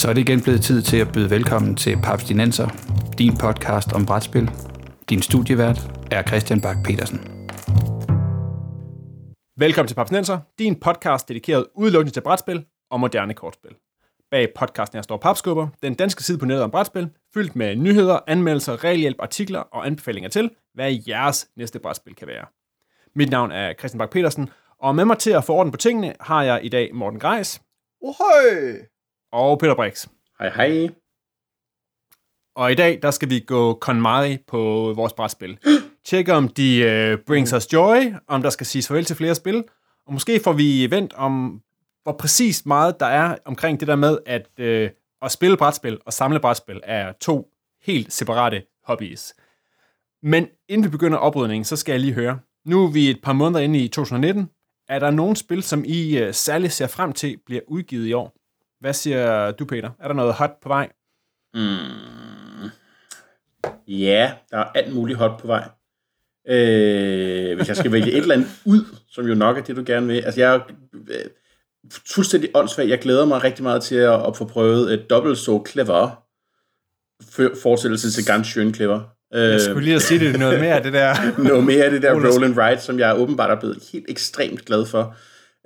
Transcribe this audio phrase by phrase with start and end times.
[0.00, 2.68] Så er det igen blevet tid til at byde velkommen til Paps Dinenser,
[3.18, 4.50] din podcast om brætspil.
[5.10, 5.78] Din studievært
[6.10, 7.18] er Christian Bak petersen
[9.56, 13.70] Velkommen til Papsnenser, din podcast dedikeret udelukkende til brætspil og moderne kortspil.
[14.30, 18.18] Bag podcasten er står Papskubber, den danske side på nettet om brætspil, fyldt med nyheder,
[18.26, 22.46] anmeldelser, regelhjælp, artikler og anbefalinger til, hvad jeres næste brætspil kan være.
[23.14, 26.14] Mit navn er Christian Bak petersen og med mig til at få orden på tingene
[26.20, 27.60] har jeg i dag Morten Greis.
[28.02, 28.80] Ohøj!
[29.32, 30.06] Og Peter Brix.
[30.38, 30.88] Hej hej.
[32.56, 35.58] Og i dag, der skal vi gå KonMari på vores brætspil.
[36.04, 39.64] Tjekke om de uh, brings us joy, om der skal siges farvel til flere spil,
[40.06, 41.62] og måske får vi event om,
[42.02, 44.90] hvor præcis meget der er omkring det der med, at uh,
[45.22, 47.48] at spille brætspil og samle brætspil er to
[47.82, 49.34] helt separate hobbies.
[50.22, 52.38] Men inden vi begynder oprydningen, så skal jeg lige høre.
[52.64, 54.50] Nu er vi et par måneder inde i 2019.
[54.88, 58.39] Er der nogle spil, som I uh, særligt ser frem til, bliver udgivet i år?
[58.80, 59.90] Hvad siger du, Peter?
[59.98, 60.88] Er der noget hot på vej?
[61.54, 62.70] Mm.
[63.88, 65.68] Ja, der er alt muligt hot på vej.
[66.48, 69.82] Øh, hvis jeg skal vælge et eller andet ud, som jo nok er det, du
[69.86, 70.20] gerne vil.
[70.20, 70.60] Altså, jeg er
[71.08, 71.24] øh,
[72.14, 72.88] fuldstændig åndssvag.
[72.88, 76.26] Jeg glæder mig rigtig meget til at, at få prøvet et dobbelt så clever
[77.62, 79.00] forestillelse til ganz schön clever.
[79.32, 81.14] Jeg skulle lige at sige det noget mere af det der.
[81.48, 84.64] noget mere af det der roll and ride, som jeg åbenbart er blevet helt ekstremt
[84.64, 85.16] glad for.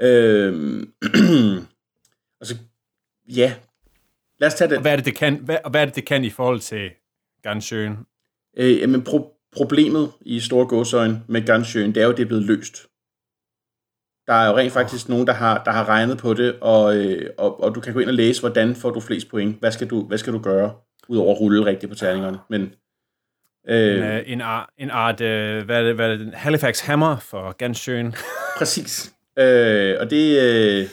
[0.03, 0.83] Øh,
[2.41, 2.56] altså,
[3.28, 3.55] ja,
[4.39, 4.77] lad os tage det.
[4.77, 6.61] Og hvad er det, det kan, hvad, og hvad er det, det kan i forhold
[6.61, 6.91] til
[7.42, 7.98] Gansjøen?
[8.56, 12.44] Øh, jamen, pro- problemet i store gåsøjne med Gansjøen, det er jo, det er blevet
[12.44, 12.86] løst.
[14.27, 15.11] Der er jo rent faktisk oh.
[15.11, 18.00] nogen, der har, der har regnet på det, og, øh, og, og du kan gå
[18.00, 19.61] ind og læse, hvordan får du flest point.
[19.61, 20.75] Hvad skal du, hvad skal du gøre,
[21.09, 22.38] udover at rulle rigtigt på terningerne.
[22.50, 22.75] Men,
[23.69, 26.81] øh, en, øh, en, art, en art øh, hvad er det, hvad er det, Halifax
[26.81, 28.14] Hammer for Gansjøen.
[28.59, 29.14] Præcis.
[29.38, 30.88] Øh, og det, øh,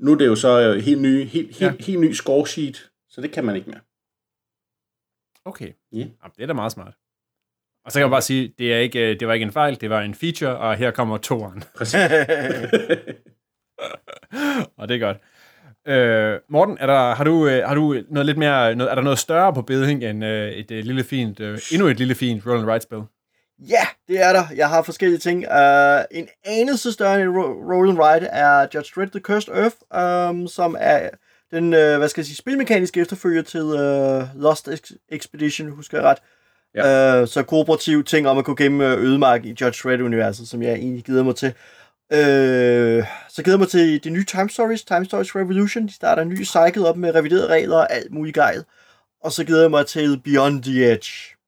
[0.00, 1.84] nu er det jo så helt ny, helt, helt, ja.
[1.84, 3.80] helt ny score sheet, så det kan man ikke mere.
[5.44, 6.08] Okay, yeah.
[6.22, 6.94] Jamen, det er da meget smart.
[7.84, 9.90] Og så kan jeg bare sige, det, er ikke, det var ikke en fejl, det
[9.90, 11.62] var en feature, og her kommer toeren.
[11.76, 11.94] Præcis.
[14.78, 15.16] og det er godt.
[15.86, 19.18] Øh, Morten, er der, har, du, har du noget lidt mere, noget, er der noget
[19.18, 22.70] større på beding end øh, et, et lille fint, øh, endnu et lille fint roll
[22.70, 23.02] and spil?
[23.68, 24.44] Ja, det er der.
[24.56, 25.38] Jeg har forskellige ting.
[25.38, 27.28] Uh, en anelse større end
[27.72, 31.08] Roll and Ride er Judge Dredd The Cursed Earth, um, som er
[31.50, 34.68] den, uh, hvad skal jeg sige, spilmekaniske efterfølger til uh, Lost
[35.08, 36.18] Expedition, husker jeg ret.
[36.74, 37.22] Ja.
[37.22, 41.04] Uh, så kooperativ ting om at kunne gemme ødemark i Judge Dredd-universet, som jeg egentlig
[41.04, 41.48] gider mig til.
[42.12, 45.86] Uh, så gider jeg mig til de nye Time Stories, Time Stories Revolution.
[45.86, 48.64] De starter en ny cycle op med reviderede regler og alt muligt gejl.
[49.24, 51.39] Og så gider jeg mig til Beyond the Edge.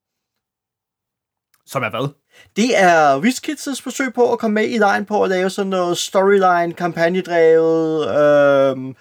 [1.73, 2.09] Som er hvad?
[2.57, 5.99] Det er WizKids' forsøg på at komme med i lejen på at lave sådan noget
[5.99, 8.95] storyline, kampagnedrevet, øh,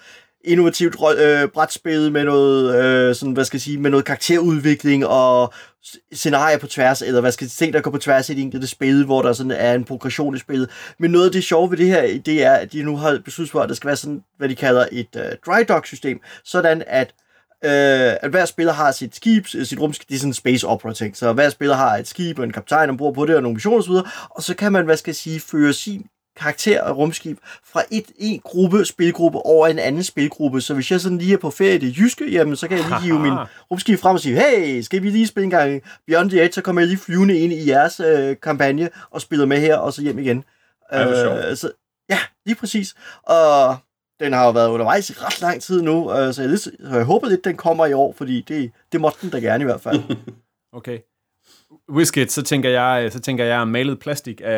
[0.44, 5.52] innovativt øh, brætspil med noget, øh, sådan, hvad skal jeg sige, med noget karakterudvikling og
[6.12, 8.66] scenarier på tværs, eller hvad skal jeg sige, der går på tværs i det enkelte
[8.66, 10.70] spil, hvor der sådan er en progression i spillet.
[10.98, 13.52] Men noget af det sjove ved det her, det er, at de nu har besluttet
[13.52, 16.82] for, at det skal være sådan, hvad de kalder et øh, dry dock system, sådan
[16.86, 17.14] at
[17.64, 20.92] øh, at hver spiller har sit skib, sit rumskib, det er sådan en space opera
[20.92, 23.54] ting, så hver spiller har et skib og en kaptajn ombord på det, og nogle
[23.54, 23.92] missioner osv.,
[24.30, 26.06] og så kan man, hvad skal jeg sige, føre sin
[26.36, 27.38] karakter og rumskib
[27.72, 30.60] fra et, en gruppe, spilgruppe over en anden spilgruppe.
[30.60, 32.86] Så hvis jeg sådan lige er på ferie i det jyske, jamen så kan jeg
[32.86, 33.32] lige hive min
[33.70, 36.62] rumskib frem og sige, hey, skal vi lige spille en gang Beyond the Edge, så
[36.62, 40.02] kommer jeg lige flyvende ind i jeres øh, kampagne og spiller med her, og så
[40.02, 40.44] hjem igen.
[40.90, 41.70] Ej, øh, så,
[42.10, 42.94] ja, lige præcis.
[43.22, 43.76] Og
[44.22, 47.04] den har jo været undervejs i ret lang tid nu, øh, så, jeg, så jeg
[47.04, 49.80] håber lidt, den kommer i år, fordi det, det måtte den da gerne i hvert
[49.80, 50.00] fald.
[50.78, 50.98] okay.
[51.90, 54.40] Whisket, så tænker jeg, så tænker jeg malet plastik.
[54.44, 54.50] Er,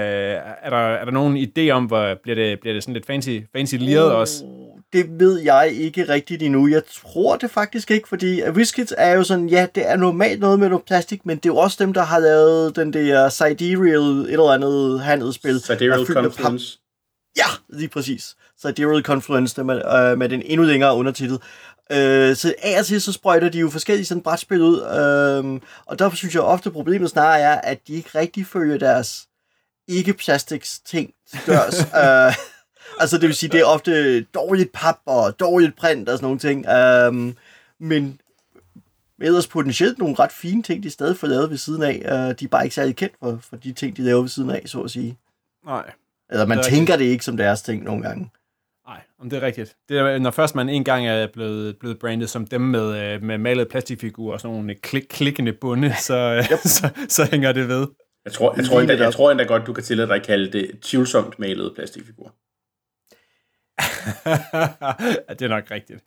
[0.63, 3.39] er, der, er der nogen idé om, hvor bliver det, bliver det sådan lidt fancy,
[3.53, 4.45] fancy liret uh, også?
[4.93, 6.69] Det ved jeg ikke rigtigt endnu.
[6.69, 10.59] Jeg tror det faktisk ikke, fordi Whiskets er jo sådan, ja, det er normalt noget
[10.59, 14.01] med noget plastik, men det er jo også dem, der har lavet den der Sidereal
[14.01, 15.61] et eller andet handelsspil.
[15.61, 16.79] Sidereal Confluence.
[17.37, 18.37] Ja, lige præcis.
[18.61, 21.39] Sidereal Confluence med, øh, med den endnu længere undertitel.
[21.93, 25.99] Øh, så af og til så sprøjter de jo forskellige sådan brætspil ud, øh, og
[25.99, 29.29] derfor synes jeg ofte, problemet snarere er, at de ikke rigtig følger deres
[29.89, 31.11] ikke-plastics ting
[31.47, 31.81] dørs.
[32.03, 32.35] øh,
[33.01, 36.39] altså det vil sige, det er ofte dårligt pap og dårligt print og sådan nogle
[36.39, 36.67] ting.
[36.67, 37.35] Øh,
[37.81, 38.21] men
[39.21, 42.03] ellers potentielt nogle ret fine ting, de stadig får lavet ved siden af.
[42.05, 44.51] Øh, de er bare ikke særlig kendt for, for de ting, de laver ved siden
[44.51, 45.19] af, så at sige.
[45.67, 45.91] Nej.
[46.31, 46.99] Eller man det tænker rigtigt.
[46.99, 48.31] det ikke som deres ting nogle gange.
[48.87, 49.77] Nej, om det er rigtigt.
[49.89, 53.23] Det er, når først man en gang er blevet, blevet brandet som dem med, øh,
[53.23, 56.59] med malede plastikfigurer og sådan nogle klik, klikkende bunde, så, yep.
[56.59, 57.87] så, så hænger det ved.
[58.25, 60.53] Jeg tror, jeg, tror endda, jeg tror endda godt, du kan tillade dig at kalde
[60.53, 62.31] det tvivlsomt malede plastikfigurer.
[65.29, 66.05] ja, det er nok rigtigt.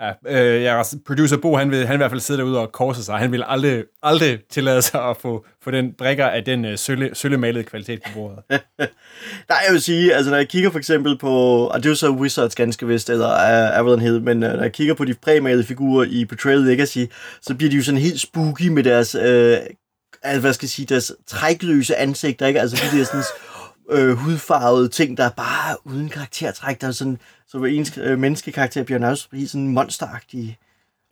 [0.00, 2.72] Ja, øh, jeres producer Bo, han vil, han vil i hvert fald sidde derude og
[2.72, 3.18] korse sig.
[3.18, 7.10] Han vil aldrig, aldrig tillade sig at få, få den brækker af den øh, sølle,
[7.12, 8.38] søllemalede kvalitet på bordet.
[9.48, 11.30] Nej, jeg vil sige, altså når jeg kigger for eksempel på,
[11.66, 14.62] og det er jo så Wizards ganske vist, eller uh, Avalon Hill, men uh, når
[14.62, 17.04] jeg kigger på de præmalede figurer i Betrayal Legacy,
[17.42, 21.12] så bliver de jo sådan helt spooky med deres, altså, hvad skal jeg sige, deres
[21.26, 22.60] trækløse ansigter, ikke?
[22.60, 23.22] Altså de der sådan
[23.90, 28.18] øh, hudfarvede ting, der er bare uden karaktertræk, der er sådan, så hver ens øh,
[28.18, 30.58] menneskekarakter bliver nærmest helt sådan monsteragtige.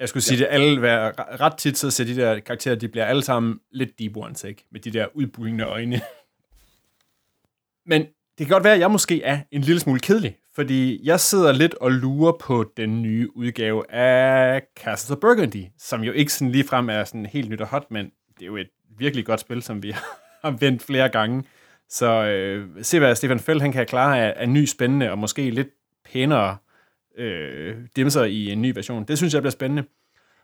[0.00, 0.44] Jeg skulle sige, ja.
[0.44, 3.98] det alle være ret tit, så ser de der karakterer, de bliver alle sammen lidt
[3.98, 4.64] deep ones, ikke?
[4.72, 6.00] Med de der udbugnende øjne.
[7.90, 8.02] Men
[8.38, 11.52] det kan godt være, at jeg måske er en lille smule kedelig, fordi jeg sidder
[11.52, 16.52] lidt og lurer på den nye udgave af Castles of Burgundy, som jo ikke sådan
[16.52, 18.04] ligefrem er sådan helt nyt og hot, men
[18.38, 19.90] det er jo et virkelig godt spil, som vi
[20.42, 21.44] har vendt flere gange.
[21.93, 25.50] Så øh, se, hvad Stefan Feld han kan klare af, af ny, spændende og måske
[25.50, 25.69] lidt
[26.12, 26.56] pænere
[27.19, 29.05] øh, dimser i en ny version.
[29.05, 29.85] Det synes jeg bliver spændende.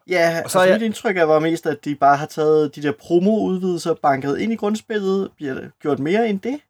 [0.08, 0.80] Ja, og så altså, jeg...
[0.80, 4.52] mit indtryk er var mest, at de bare har taget de der promo-udvidelser banket ind
[4.52, 5.30] i grundspillet.
[5.36, 6.60] Bliver det gjort mere end det?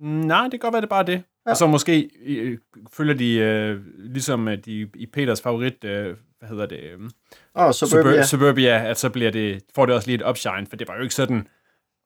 [0.00, 1.22] Nej, det kan godt være, det er bare det.
[1.46, 1.50] Ja.
[1.50, 2.58] Og så måske øh,
[2.92, 6.80] følger de, øh, ligesom øh, de i Peters favorit, øh, hvad hedder det?
[6.80, 7.10] Øh,
[7.54, 8.22] oh, Suburbia.
[8.22, 11.02] Suburbia, at så bliver det, får det også lige et upshine, for det var jo
[11.02, 11.48] ikke sådan,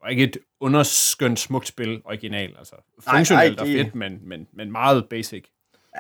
[0.03, 2.55] var ikke et underskønt smukt spil original.
[2.59, 2.75] Altså
[3.09, 5.45] funktionelt og fedt, men, men, men meget basic.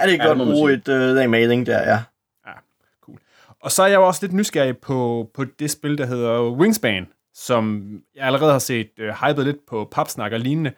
[0.01, 2.03] Ja, det er godt bruge et uh, uh, mailing der, ja.
[2.47, 2.53] Ja,
[3.01, 3.19] cool.
[3.61, 7.07] Og så er jeg jo også lidt nysgerrig på, på det spil, der hedder Wingspan,
[7.35, 10.73] som jeg allerede har set uh, hypet lidt på papsnak og lignende.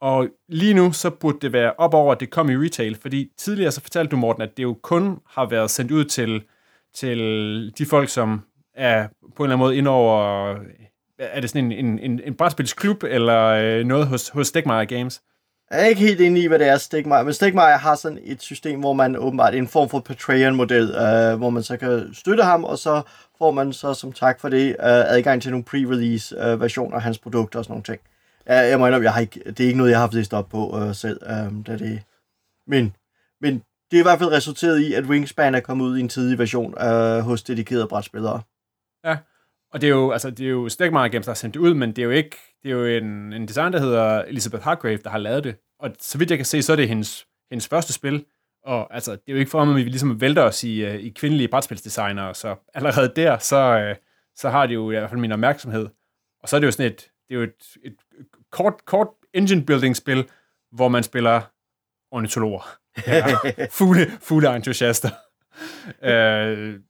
[0.00, 3.30] Og lige nu, så burde det være op over, at det kom i retail, fordi
[3.36, 6.42] tidligere så fortalte du, Morten, at det jo kun har været sendt ud til,
[6.94, 7.18] til
[7.78, 8.42] de folk, som
[8.74, 10.54] er på en eller anden måde ind over
[11.18, 15.22] er det sådan en, en, en, en brætspilsklub, eller øh, noget hos, hos Stegmeier Games?
[15.70, 18.42] Jeg er ikke helt inde i, hvad det er, Stegmeier, men Stegmeier har sådan et
[18.42, 22.64] system, hvor man åbenbart en form for Patreon-model, øh, hvor man så kan støtte ham,
[22.64, 23.02] og så
[23.38, 27.02] får man så som tak for det øh, adgang til nogle pre-release øh, versioner af
[27.02, 28.00] hans produkter og sådan nogle ting.
[28.46, 30.48] Jeg, jeg mener, jeg har ikke, det er ikke noget, jeg har haft læst op
[30.48, 32.02] på øh, selv, øh, da det,
[32.66, 32.96] men,
[33.40, 36.08] men det er i hvert fald resulteret i, at Wingspan er kommet ud i en
[36.08, 38.40] tidlig version øh, hos dedikerede brætspillere.
[39.04, 39.16] Ja,
[39.76, 41.74] og det er jo, altså, det er jo Stegmaier Games, der har sendt det ud,
[41.74, 44.96] men det er jo ikke, det er jo en, en designer, der hedder Elizabeth Hargrave,
[44.96, 45.56] der har lavet det.
[45.78, 48.24] Og så vidt jeg kan se, så er det hendes, hendes første spil.
[48.64, 51.08] Og altså, det er jo ikke for, at vi ligesom vælter os i, uh, i
[51.08, 53.96] kvindelige brætspilsdesignere, så allerede der, så, uh,
[54.36, 55.88] så har det jo i hvert fald min opmærksomhed.
[56.42, 57.96] Og så er det jo sådan et, det er jo et, et
[58.52, 60.28] kort, kort engine building spil,
[60.72, 61.40] hvor man spiller
[62.10, 62.78] ornitologer.
[63.78, 65.10] fugle, fugle entusiaster.
[66.02, 66.80] uh,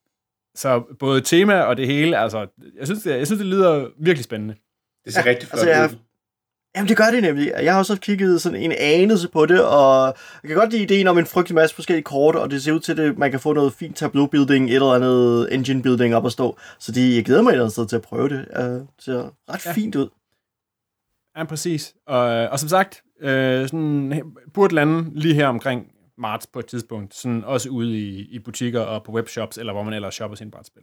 [0.57, 2.47] Så både tema og det hele, altså,
[2.79, 4.55] jeg synes, det, jeg synes, det lyder virkelig spændende.
[5.05, 5.91] Det ser ja, rigtig flot altså, jeg,
[6.77, 7.53] Jamen, det gør det nemlig.
[7.63, 11.07] Jeg har også kigget sådan en anelse på det, og jeg kan godt lide ideen
[11.07, 13.53] om en frygtelig masse forskellige kort, og det ser ud til, at man kan få
[13.53, 16.59] noget fint tableau building, et eller andet engine building op at stå.
[16.79, 18.47] Så det, jeg glæder mig et eller andet sted til at prøve det.
[18.59, 19.73] Uh, det ser ret ja.
[19.73, 20.09] fint ud.
[21.37, 21.95] Ja, præcis.
[22.07, 24.23] Og, og som sagt, øh, sådan,
[24.55, 25.87] burde lande lige her omkring
[26.19, 29.83] marts på et tidspunkt, sådan også ude i, i butikker og på webshops, eller hvor
[29.83, 30.83] man ellers shopper sin brætspil.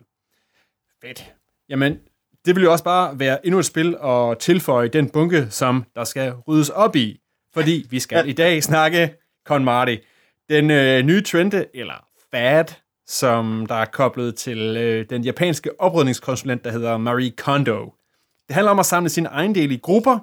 [1.02, 1.34] Fedt.
[1.70, 1.98] Jamen,
[2.46, 6.04] det vil jo også bare være endnu et spil at tilføje den bunke, som der
[6.04, 7.20] skal ryddes op i.
[7.54, 9.16] Fordi vi skal i dag snakke
[9.46, 9.96] Con Marty.
[10.50, 12.66] Den øh, nye trende, eller fad,
[13.08, 17.94] som der er koblet til øh, den japanske oprydningskonsulent, der hedder Marie Kondo.
[18.48, 20.20] Det handler om at samle sine del i grupper,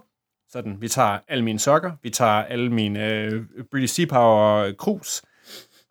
[0.53, 5.23] sådan, vi tager alle mine sokker, vi tager alle mine øh, British Sea Power krus,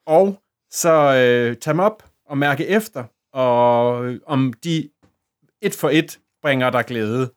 [0.05, 4.89] og så øh, tage dem op og mærke efter, og øh, om de
[5.61, 7.33] et for et bringer dig glæde.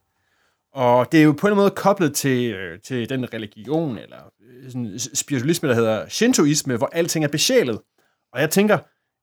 [0.73, 4.71] Og det er jo på en måde koblet til, øh, til den religion, eller øh,
[4.71, 7.81] sådan spiritualisme, der hedder Shintoisme, hvor alting er besjælet.
[8.33, 8.79] Og jeg tænker,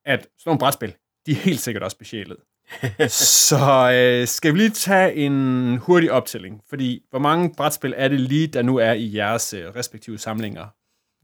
[0.06, 2.38] at sådan nogle brætspil, de er helt sikkert også besjælet
[3.08, 8.20] så øh, skal vi lige tage en hurtig optælling, fordi hvor mange brætspil er det
[8.20, 10.66] lige, der nu er i jeres øh, respektive samlinger?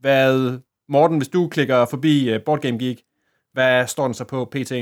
[0.00, 3.02] Hvad, Morten, hvis du klikker forbi øh, Board Game Geek,
[3.52, 4.72] hvad står den så på PT?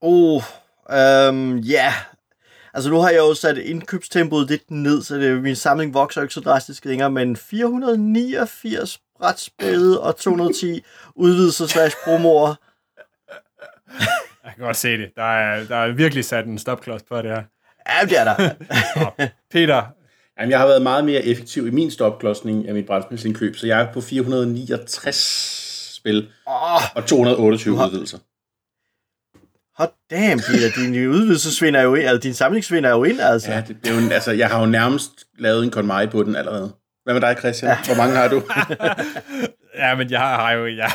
[0.00, 0.42] Oh,
[0.90, 1.74] øhm, ja.
[1.74, 1.92] Yeah.
[2.74, 6.34] Altså nu har jeg jo sat indkøbstempoet lidt ned, så det, min samling vokser ikke
[6.34, 12.54] så drastisk længere, men 489 brætspil og 210 udvidelser slash promoer.
[14.44, 15.10] Jeg kan godt se det.
[15.16, 17.42] Der er, der er virkelig sat en stopklods på det her.
[17.88, 18.50] Ja, det er der.
[19.52, 19.82] Peter?
[20.38, 23.80] Jamen, jeg har været meget mere effektiv i min stopklodsning af mit brætspilsindkøb, så jeg
[23.80, 27.86] er på 469 spil oh, og 228 har...
[27.86, 28.18] udvidelser.
[29.76, 33.52] Hot damn, Peter, din udvidelse svinder jo ind, altså din samling svinder jo ind, altså.
[33.52, 36.36] Ja, det, det er jo altså, jeg har jo nærmest lavet en konmai på den
[36.36, 36.74] allerede.
[37.04, 37.70] Hvad med dig, Christian?
[37.70, 37.78] Ja.
[37.84, 38.42] Hvor mange har du?
[39.76, 40.90] Ja, men jeg har jo, jeg,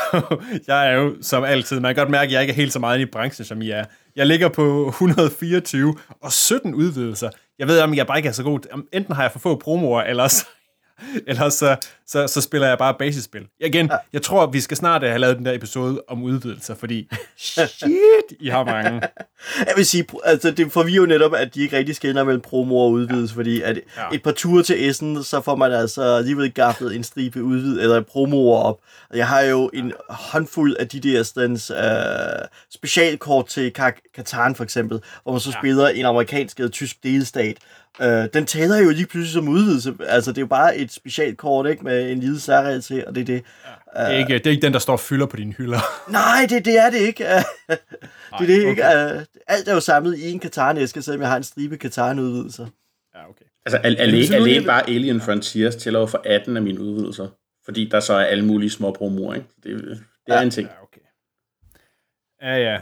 [0.68, 2.80] jeg er jo som altid, man kan godt mærke, at jeg ikke er helt så
[2.80, 3.86] meget i branchen, som I er.
[4.16, 7.30] Jeg ligger på 124 og 17 udvidelser.
[7.60, 8.60] Jeg ved, om jeg bare ikke er så god.
[8.94, 10.46] Enten har jeg for få promoer, eller så,
[11.28, 11.76] eller så,
[12.08, 13.48] så, så spiller jeg bare basisspil.
[13.60, 13.98] Igen, ja.
[14.14, 18.48] jeg tror, vi skal snart have lavet den der episode om udvidelser, fordi shit, I
[18.48, 19.02] har mange.
[19.58, 22.42] Jeg vil sige, altså det får vi jo netop, at de ikke rigtig skelner mellem
[22.42, 23.40] promo og udvidelse, ja.
[23.40, 24.04] fordi at ja.
[24.14, 28.02] et par ture til Essen, så får man altså alligevel gaffet en stribe udvid eller
[28.02, 28.80] promoer op.
[29.14, 31.78] Jeg har jo en håndfuld af de der stands, uh,
[32.74, 33.74] specialkort til
[34.16, 35.60] Katan for eksempel, hvor man så ja.
[35.60, 37.58] spiller en amerikansk eller tysk delstat,
[38.02, 39.94] Øh, den taler jo lige pludselig som udvidelse.
[40.08, 41.84] Altså, det er jo bare et specielt kort, ikke?
[41.84, 43.44] Med en lille særregel til, og det er det.
[43.96, 44.06] Ja.
[44.06, 45.80] Det, er ikke, det er ikke den, der står og fylder på dine hylder.
[46.12, 47.24] Nej, det, det er det ikke.
[47.24, 47.80] det
[48.32, 48.86] er det ikke.
[48.86, 49.16] Okay.
[49.16, 52.68] Uh, alt er jo samlet i en Katan-æske, selvom jeg har en stribe Katan-udvidelser.
[53.16, 53.46] Ja, okay.
[53.66, 57.28] Altså, alene, alene bare Alien Frontiers tæller jo for 18 af mine udvidelser.
[57.66, 59.48] Fordi der så er alle mulige små promoer, ikke?
[59.64, 60.42] Det, det er ja.
[60.42, 60.68] en ting.
[60.68, 61.02] Ja, okay.
[62.42, 62.80] Ja, ja.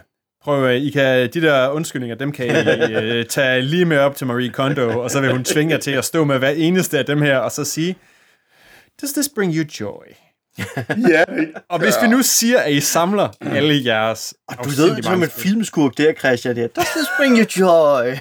[0.48, 2.50] Prøv, I kan, de der undskyldninger, dem kan I
[3.20, 5.92] uh, tage lige med op til Marie Kondo, og så vil hun tvinge jer til
[5.92, 7.96] at stå med hver eneste af dem her, og så sige,
[9.02, 10.04] Does this bring you joy?
[11.12, 11.24] ja.
[11.70, 14.34] Og hvis vi nu siger, at I samler alle jeres...
[14.48, 16.68] Og du ved, som et filmskurk der, Christian, der.
[16.68, 18.06] Does this bring you joy?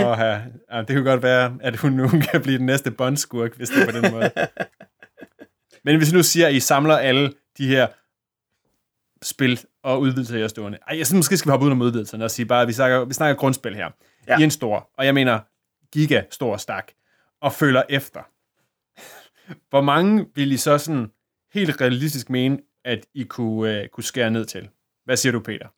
[0.00, 0.40] ja.
[0.72, 0.82] ja.
[0.82, 3.86] det kunne godt være, at hun nu kan blive den næste bondskurk, hvis det er
[3.86, 4.30] på den måde.
[5.84, 7.86] Men hvis vi nu siger, at I samler alle de her
[9.22, 10.78] spil og udvidelser i stående.
[10.88, 12.72] Ej, jeg synes, måske skal vi hoppe ud om udvidelserne og sige bare, at vi
[12.72, 13.90] snakker, vi snakker grundspil her.
[14.28, 14.38] Ja.
[14.38, 15.40] I en stor, og jeg mener
[15.92, 16.92] giga stor stak,
[17.40, 18.20] og følger efter.
[19.70, 21.10] Hvor mange vil I så sådan
[21.52, 24.68] helt realistisk mene, at I kunne, uh, kunne skære ned til?
[25.04, 25.68] Hvad siger du, Peter?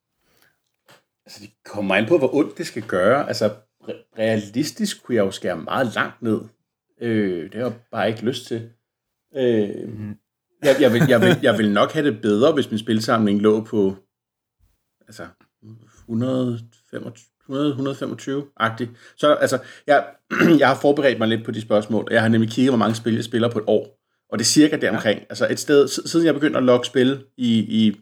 [1.27, 3.29] Altså, det kommer ind på, hvor ondt det skal gøre.
[3.29, 6.41] Altså, re- realistisk kunne jeg jo skære meget langt ned.
[7.01, 8.71] Øh, det har jeg bare ikke lyst til.
[9.37, 10.17] Øh, mm.
[10.65, 13.65] Jeg, jeg, vil, jeg, vil, jeg vil nok have det bedre, hvis min spilsamling lå
[13.65, 13.97] på
[15.07, 15.27] altså
[17.49, 18.91] 125-agtigt.
[19.17, 20.07] Så altså, jeg,
[20.61, 23.15] jeg har forberedt mig lidt på de spørgsmål, jeg har nemlig kigget, hvor mange spil
[23.15, 24.01] jeg spiller på et år.
[24.31, 25.19] Og det er cirka deromkring.
[25.19, 25.25] Ja.
[25.29, 28.01] Altså et sted, siden jeg begyndte at logge spil i, i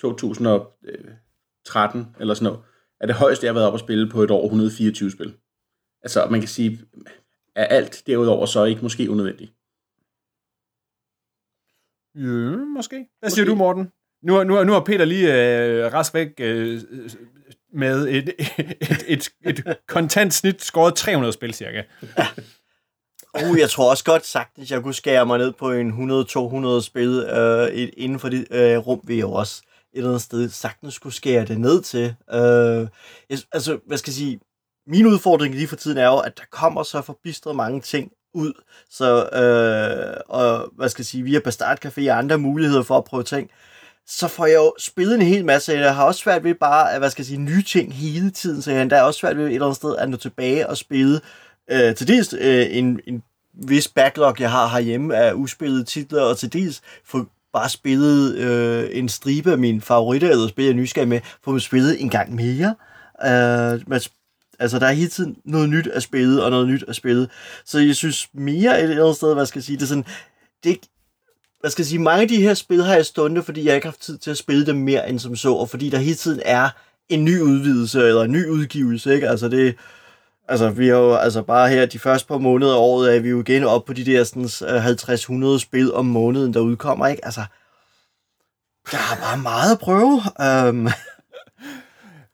[0.00, 2.60] 2013 eller sådan noget,
[3.00, 5.34] er det højeste, jeg har været op at spille på et år 124 spil.
[6.02, 6.80] Altså man kan sige,
[7.56, 9.52] er alt derudover så ikke måske unødvendigt.
[12.14, 13.06] Ja, måske.
[13.20, 13.92] Hvad siger du, Morten?
[14.22, 16.80] Nu, nu, nu har Peter lige øh, rask væk øh,
[17.72, 18.34] med et,
[19.08, 21.82] et, et, et kontant snit skåret 300 spil, cirka.
[22.18, 22.26] Ja.
[23.50, 26.10] Uh, jeg tror også godt sagt, at jeg kunne skære mig ned på en
[26.78, 30.48] 100-200 spil øh, inden for det øh, rum, vi jo også et eller andet sted
[30.48, 32.14] sagtens skulle skære det ned til.
[32.32, 32.88] Øh,
[33.30, 34.40] jeg, altså, hvad skal jeg sige,
[34.86, 38.52] min udfordring lige for tiden er jo, at der kommer så forbistret mange ting ud.
[38.90, 43.04] Så, øh, og hvad skal jeg sige, via Bastard Café og andre muligheder for at
[43.04, 43.50] prøve ting,
[44.06, 45.72] så får jeg jo spillet en hel masse.
[45.72, 48.62] Jeg har også svært ved bare, at, hvad skal jeg sige, nye ting hele tiden,
[48.62, 51.20] så jeg endda også svært ved et eller andet sted at nå tilbage og spille
[51.70, 53.22] øh, til dels øh, en, en
[53.52, 58.88] vis backlog, jeg har herhjemme af uspillede titler, og til dels få bare spillet øh,
[58.92, 62.34] en stribe af mine favoritter, eller spil jeg nysgerrig med, få dem spillet en gang
[62.34, 62.74] mere.
[63.24, 64.00] Øh, man
[64.58, 67.28] Altså, der er hele tiden noget nyt at spille, og noget nyt at spille.
[67.64, 70.06] Så jeg synes mere et eller andet sted, hvad skal jeg sige, det er sådan,
[70.64, 70.78] det,
[71.60, 73.86] hvad skal jeg sige, mange af de her spil har jeg stundet, fordi jeg ikke
[73.86, 76.16] har haft tid til at spille dem mere end som så, og fordi der hele
[76.16, 76.70] tiden er
[77.08, 79.28] en ny udvidelse, eller en ny udgivelse, ikke?
[79.28, 79.76] Altså, det,
[80.48, 83.28] altså, vi har jo, altså bare her de første par måneder af året, er vi
[83.28, 87.24] jo igen op på de der sådan øh, 50-100 spil om måneden, der udkommer, ikke?
[87.24, 87.44] Altså,
[88.90, 90.22] der er bare meget at prøve.
[90.68, 90.88] Um,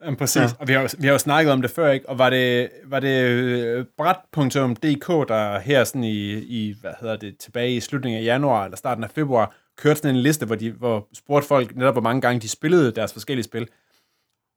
[0.04, 0.48] Jamen, præcis, ja.
[0.58, 2.08] og vi har, vi har jo snakket om det før, ikke?
[2.08, 7.38] Og var det, var det øh, bræt.dk, der her sådan i, i, hvad hedder det,
[7.38, 10.70] tilbage i slutningen af januar eller starten af februar, kørte sådan en liste, hvor, de,
[10.70, 13.68] hvor spurgte folk netop, hvor mange gange de spillede deres forskellige spil.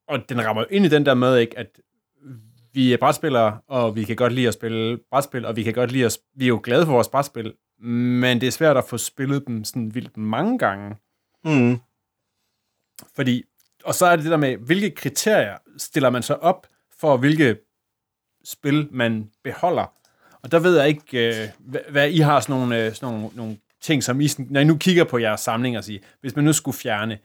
[0.07, 1.79] Og den rammer jo ind i den der med, ikke, at
[2.73, 5.91] vi er brætspillere, og vi kan godt lide at spille brætspil, og vi kan godt
[5.91, 8.97] lide at, vi er jo glade for vores brætspil, men det er svært at få
[8.97, 10.95] spillet dem sådan vildt mange gange.
[11.45, 11.79] Mm.
[13.15, 13.43] Fordi
[13.85, 16.67] og så er det det der med, hvilke kriterier stiller man så op
[16.99, 17.57] for, hvilke
[18.43, 19.93] spil man beholder.
[20.43, 23.29] Og der ved jeg ikke, øh, hvad, hvad I har sådan nogle, øh, sådan nogle,
[23.35, 26.45] nogle ting, som I, når I nu kigger på jeres samling og siger, hvis man
[26.45, 27.19] nu skulle fjerne,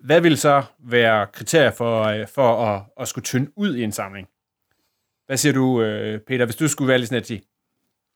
[0.00, 3.92] hvad vil så være kriterier for, øh, for at, at skulle tynde ud i en
[3.92, 4.28] samling?
[5.26, 7.42] Hvad siger du, øh, Peter, hvis du skulle være lidt sådan at sige,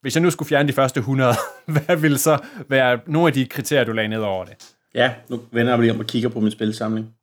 [0.00, 1.34] hvis jeg nu skulle fjerne de første 100,
[1.86, 4.74] hvad vil så være nogle af de kriterier, du lagde ned over det?
[4.94, 7.14] Ja, nu vender jeg mig lige om og kigger på min spilsamling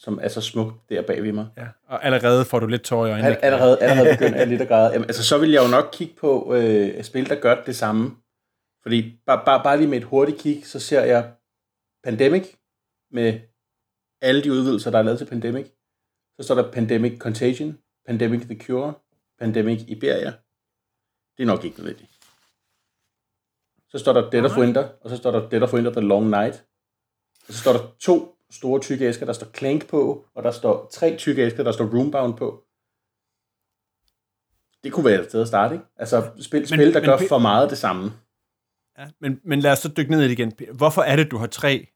[0.00, 1.48] som er så smukt der bag ved mig.
[1.56, 3.44] Ja, og allerede får du lidt tår i øjnene.
[3.44, 4.92] Allerede, allerede begynder jeg lidt at græde.
[4.92, 8.16] Jamen, altså, så vil jeg jo nok kigge på øh, spil, der gør det samme.
[8.82, 11.32] Fordi bare, bare, bare lige med et hurtigt kig, så ser jeg
[12.04, 12.54] Pandemic
[13.10, 13.40] med
[14.20, 15.66] alle de udvidelser, der er lavet til Pandemic.
[16.36, 18.94] Så står der Pandemic Contagion, Pandemic The Cure,
[19.38, 20.32] Pandemic Iberia.
[21.36, 22.10] Det er nok ikke nødvendigt.
[23.88, 26.30] Så står der Dead of Winter, og så står der Dead of Winter The Long
[26.30, 26.64] Night.
[27.48, 30.88] Og så står der to store tykke æsker, der står Clank på, og der står
[30.92, 32.64] tre tykke æsker, der står Roombound på.
[34.84, 35.84] Det kunne være et sted at starte, ikke?
[35.96, 38.12] Altså, spil, spil der men gør for meget det samme.
[38.98, 40.52] Ja, men, men lad os så dykke ned i det igen.
[40.72, 41.86] Hvorfor er det, du har tre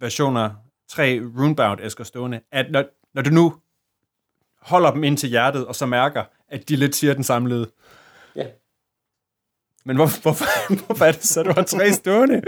[0.00, 0.54] versioner,
[0.88, 2.40] tre Runebound-æsker stående?
[2.52, 2.84] At når,
[3.14, 3.54] når du nu
[4.60, 7.66] holder dem ind til hjertet, og så mærker, at de lidt siger den samme lyd.
[8.36, 8.46] Ja.
[9.84, 10.44] Men hvor, hvorfor,
[10.86, 12.34] hvorfor er det så, du har tre stående?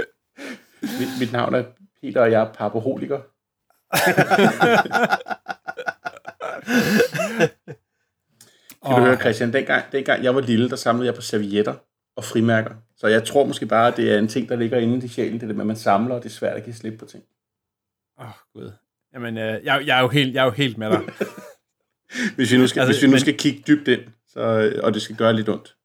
[0.83, 1.65] Mit, mit navn er
[2.01, 3.21] Peter, og jeg er parboholiker.
[8.87, 11.75] Kan du høre, Christian, dengang, dengang jeg var lille, der samlede jeg på servietter
[12.17, 12.75] og frimærker.
[12.97, 15.35] Så jeg tror måske bare, at det er en ting, der ligger inde i sjælen,
[15.35, 17.05] det er det med, at man samler, og det er svært at give slip på
[17.05, 17.25] ting.
[18.21, 18.73] Åh, oh, Gud.
[19.15, 21.01] Jamen, øh, jeg, jeg, er jo helt, jeg er jo helt med dig.
[22.37, 24.95] Hvis vi nu skal, Altså, hvis vi nu men- skal kigge dybt ind, så, og
[24.95, 25.77] det skal gøre lidt ondt.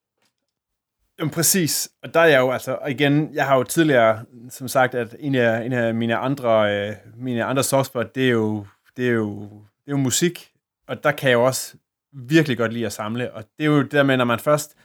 [1.20, 4.67] Jamen præcis, og der er jeg jo altså, og igen, jeg har jo tidligere, som
[4.67, 8.65] sagt, at en af, en af mine andre, øh, mine andre softspot, det er jo,
[8.98, 10.51] det er jo, det er jo musik,
[10.88, 11.77] og der kan jeg jo også
[12.13, 14.75] virkelig godt lide at samle, og det er jo det der med, når man først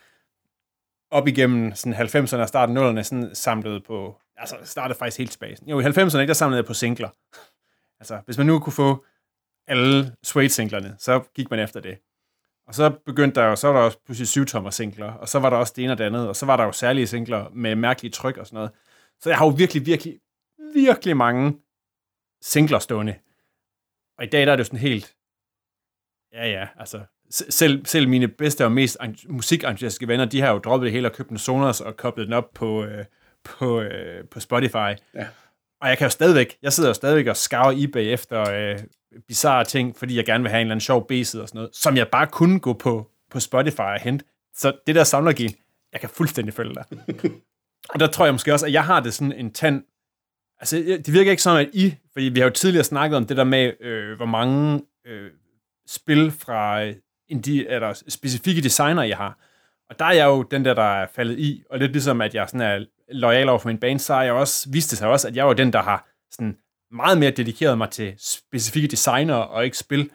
[1.10, 5.56] op igennem sådan 90'erne og starten 0'erne sådan samlede på, altså startede faktisk helt tilbage.
[5.66, 7.08] Jo, i 90'erne, ikke, der samlede jeg på singler.
[8.00, 9.04] Altså, hvis man nu kunne få
[9.66, 11.98] alle Suede-singlerne, så gik man efter det.
[12.68, 15.50] Og så begyndte der jo, så var der også pludselig syvtommer singler, og så var
[15.50, 17.76] der også det ene og det andet, og så var der jo særlige singler med
[17.76, 18.70] mærkelige tryk og sådan noget.
[19.20, 20.20] Så jeg har jo virkelig, virkelig,
[20.74, 21.56] virkelig mange
[22.42, 23.14] singler stående.
[24.18, 25.16] Og i dag der er det jo sådan helt,
[26.32, 28.98] ja ja, altså, selv, selv mine bedste og mest
[29.28, 32.34] musikentusiastiske venner, de har jo droppet det hele og købt en Sonos og koblet den
[32.34, 33.04] op på, øh,
[33.44, 34.92] på, øh, på Spotify.
[35.14, 35.26] Ja.
[35.80, 38.78] Og jeg kan jo stadigvæk, jeg sidder jo stadigvæk og skarver eBay efter øh,
[39.28, 41.76] bizarre ting, fordi jeg gerne vil have en eller anden sjov B-side og sådan noget,
[41.76, 44.24] som jeg bare kunne gå på, på Spotify og hente.
[44.54, 45.54] Så det der samlergen,
[45.92, 46.84] jeg kan fuldstændig følge dig.
[47.94, 49.84] og der tror jeg måske også, at jeg har det sådan en tand,
[50.60, 53.36] altså det virker ikke som, at I, fordi vi har jo tidligere snakket om det
[53.36, 55.30] der med, øh, hvor mange øh,
[55.86, 56.94] spil fra øh,
[57.28, 59.38] indie, eller specifikke designer, jeg har.
[59.90, 62.34] Og der er jeg jo den der, der er faldet i, og lidt ligesom, at
[62.34, 65.28] jeg sådan er lojal over for min band, så har jeg også, viste sig også,
[65.28, 66.56] at jeg var den, der har sådan
[66.90, 70.10] meget mere dedikeret mig til specifikke designer og ikke spil,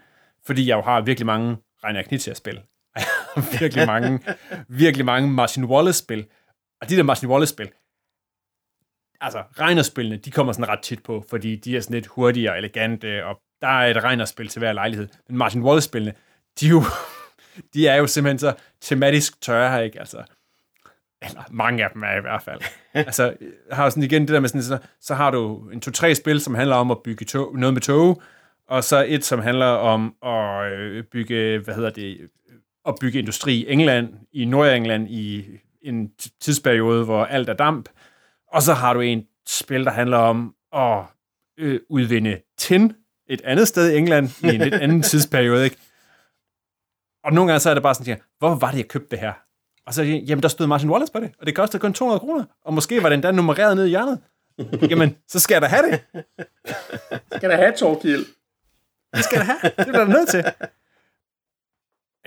[0.46, 2.54] fordi jeg jo har virkelig mange Reiner Knizia-spil.
[2.96, 3.04] Jeg
[3.36, 4.20] har virkelig mange,
[4.68, 6.26] virkelig mange Martin Wallace-spil.
[6.82, 7.70] Og de der Martin Wallace-spil,
[9.22, 12.58] altså regnerspillene, de kommer sådan ret tit på, fordi de er sådan lidt hurtige og
[12.58, 15.08] elegante, og der er et Reiner-spil til hver lejlighed.
[15.30, 16.14] Men Martin Wallace-spillene,
[16.60, 16.84] de er jo,
[17.74, 20.00] de er jo simpelthen så tematisk tørre her, ikke?
[20.00, 20.24] Altså,
[21.22, 22.62] eller mange af dem er i hvert fald.
[22.94, 23.34] altså,
[23.72, 26.56] har sådan igen det der med sådan, så, så har du en to-tre spil, som
[26.56, 28.22] handler om at bygge tog, noget med tog,
[28.68, 32.30] og så et, som handler om at øh, bygge, hvad hedder det,
[32.88, 35.46] at bygge industri i England, i Nordengland, i
[35.82, 36.12] en
[36.42, 37.89] tidsperiode, hvor alt er damp.
[38.52, 41.04] Og så har du en spil, der handler om at
[41.58, 42.94] øh, udvinde tin
[43.30, 45.78] et andet sted i England, i en lidt anden tidsperiode, ikke?
[47.24, 49.20] Og nogle gange så er det bare sådan, at hvorfor var det, jeg købte det
[49.20, 49.34] her?
[49.86, 52.46] Og så jamen, der stod Martin Wallace på det, og det kostede kun 200 kroner.
[52.66, 54.20] Og måske var den der nummereret ned i hjørnet.
[54.90, 56.24] Jamen, så skal jeg da have det.
[57.36, 58.26] Skal der have Torgild?
[59.16, 59.60] Det skal da have.
[59.64, 60.46] Det bliver da nødt til.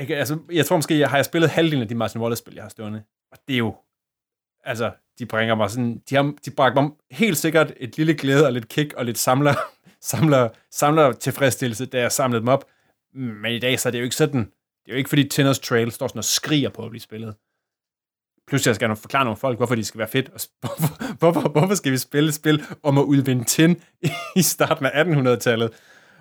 [0.01, 2.65] Ikke, altså, jeg tror måske, jeg har jeg spillet halvdelen af de Martin Wallace-spil, jeg
[2.65, 3.03] har stående.
[3.33, 3.77] Og det er jo...
[4.65, 6.03] Altså, de bringer mig sådan...
[6.11, 9.19] De har, de bringer mig helt sikkert et lille glæde og lidt kick og lidt
[9.19, 9.55] samler,
[10.01, 12.65] samler, samler tilfredsstillelse, da jeg samlede dem op.
[13.15, 14.53] Men i dag, så er det jo ikke sådan...
[14.87, 17.35] Det er jo ikke, fordi Tinners Trail står sådan og skriger på at blive spillet.
[18.49, 20.29] Pludselig skal jeg forklare nogle folk, hvorfor de skal være fedt.
[20.29, 23.81] Og hvorfor, hvorfor, hvorfor skal vi spille et spil om at udvinde tin
[24.37, 25.71] i starten af 1800-tallet?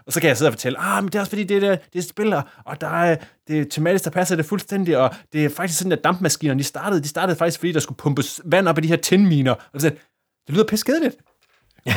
[0.08, 1.60] Og så kan jeg sidde og fortælle, ah, men det er også fordi, det er,
[1.75, 5.15] det er et spil, og- der er, det er tematisk, der passer det fuldstændig, og
[5.34, 8.41] det er faktisk sådan, at dampmaskinerne, de startede, de startede faktisk, fordi der skulle pumpes
[8.45, 9.56] vand op i de her tinminer.
[9.73, 9.89] Og så,
[10.47, 11.15] det lyder piskedeligt.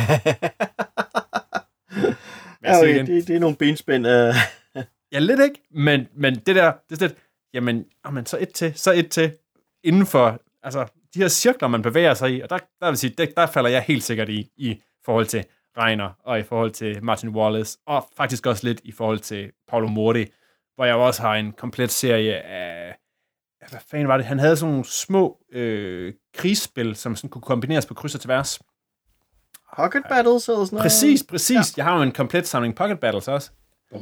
[2.64, 4.06] Ja, okay, det, det er nogle benspænd.
[4.06, 4.34] Uh,
[5.12, 7.18] Ja, lidt ikke, men, men det der, det er sådan lidt,
[7.54, 9.32] jamen, jamen, så et til, så et til,
[9.84, 13.14] inden for, altså, de her cirkler, man bevæger sig i, og der, der vil sige,
[13.18, 15.44] der, der falder jeg helt sikkert i, i forhold til
[15.78, 19.88] Reiner, og i forhold til Martin Wallace, og faktisk også lidt i forhold til Paolo
[19.88, 20.26] Mordi,
[20.74, 22.96] hvor jeg også har en komplet serie af,
[23.70, 27.86] hvad fanden var det, han havde sådan nogle små øh, krigsspil, som sådan kunne kombineres
[27.86, 28.60] på kryds og tværs.
[29.76, 30.82] Pocket Battles eller sådan noget?
[30.82, 31.56] Præcis, præcis.
[31.56, 31.60] Ja.
[31.76, 33.50] Jeg har jo en komplet samling Pocket Battles også.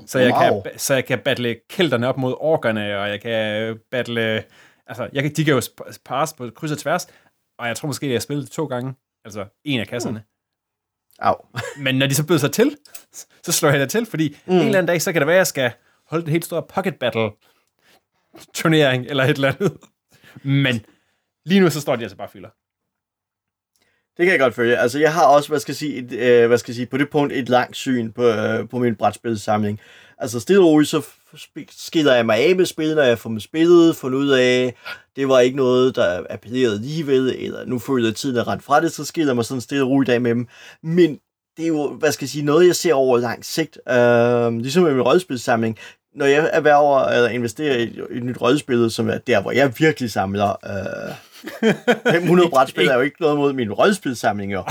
[0.07, 0.63] Så jeg, Wow.
[0.63, 4.45] kan, så jeg kan battle kælderne op mod orkerne, og jeg kan battle...
[4.87, 5.63] Altså, jeg kan, de kan jo
[6.05, 7.07] pares på kryds og tværs.
[7.59, 8.95] og jeg tror måske, at jeg har spillet det to gange.
[9.25, 10.23] Altså, en af kasserne.
[11.19, 11.35] Au.
[11.85, 12.77] Men når de så bød sig til,
[13.43, 14.53] så slår jeg det til, fordi mm.
[14.53, 15.73] en eller anden dag, så kan det være, at jeg skal
[16.07, 17.31] holde den helt store pocket battle
[18.55, 19.79] turnering, eller et eller andet.
[20.43, 20.85] Men
[21.45, 22.49] lige nu, så står de altså bare fylder.
[24.17, 24.77] Det kan jeg godt følge.
[24.77, 26.97] Altså, jeg har også, hvad skal jeg sige, et, øh, hvad skal jeg sige, på
[26.97, 29.81] det punkt et langt syn på, øh, på min brætspilsamling.
[30.19, 31.03] Altså, stille og roligt, så
[31.71, 34.75] skider jeg mig af med spillet, når jeg får med spillet, fundet ud af,
[35.17, 38.63] det var ikke noget, der appellerede alligevel, eller nu føler jeg, at tiden er ret
[38.63, 40.47] fra det, så skider jeg mig sådan stille og roligt af med dem.
[40.83, 41.19] Men
[41.57, 43.79] det er jo, hvad skal jeg sige, noget, jeg ser over lang sigt.
[43.89, 45.79] Øh, ligesom med min rådspilsamling.
[46.15, 49.73] Når jeg erhverver eller investerer i et, et nyt rødspil, som er der, hvor jeg
[49.79, 51.15] virkelig samler øh,
[52.13, 54.59] 500 brætspil er jo ikke noget mod min rådspilsamling, jo.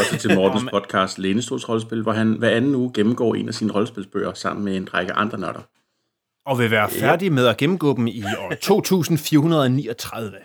[0.00, 3.72] Også til Mortens podcast Lænestols Rollespil, hvor han hver anden uge gennemgår en af sine
[3.72, 5.60] rollespilsbøger sammen med en række andre nørder.
[6.46, 10.36] Og vil være færdig med at gennemgå dem i år 2439.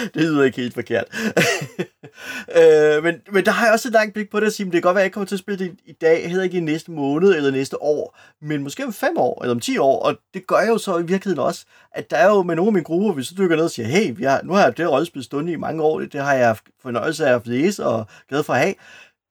[0.14, 1.04] det lyder ikke helt forkert.
[2.58, 4.72] øh, men, men der har jeg også et langt blik på det at sige, det
[4.72, 6.58] kan godt være, at jeg ikke kommer til at spille det i dag, heller ikke
[6.58, 10.02] i næste måned eller næste år, men måske om fem år eller om ti år,
[10.02, 12.68] og det gør jeg jo så i virkeligheden også, at der er jo med nogle
[12.68, 14.76] af mine grupper, hvis du dykker ned og siger, hey, vi har, nu har jeg
[14.76, 18.06] det rollespil stående i mange år, det, har jeg haft fornøjelse af at læse og
[18.28, 18.74] glad for at have,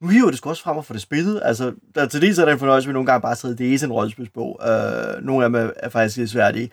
[0.01, 1.41] nu hiver det sgu også frem og få det spillet.
[1.43, 3.57] Altså, der, til dels er der en fornøjelse med nogle gange bare at sidde og
[3.59, 4.59] læse en rollespilsbog.
[4.63, 6.71] Øh, nogle af dem er, er faktisk lidt i.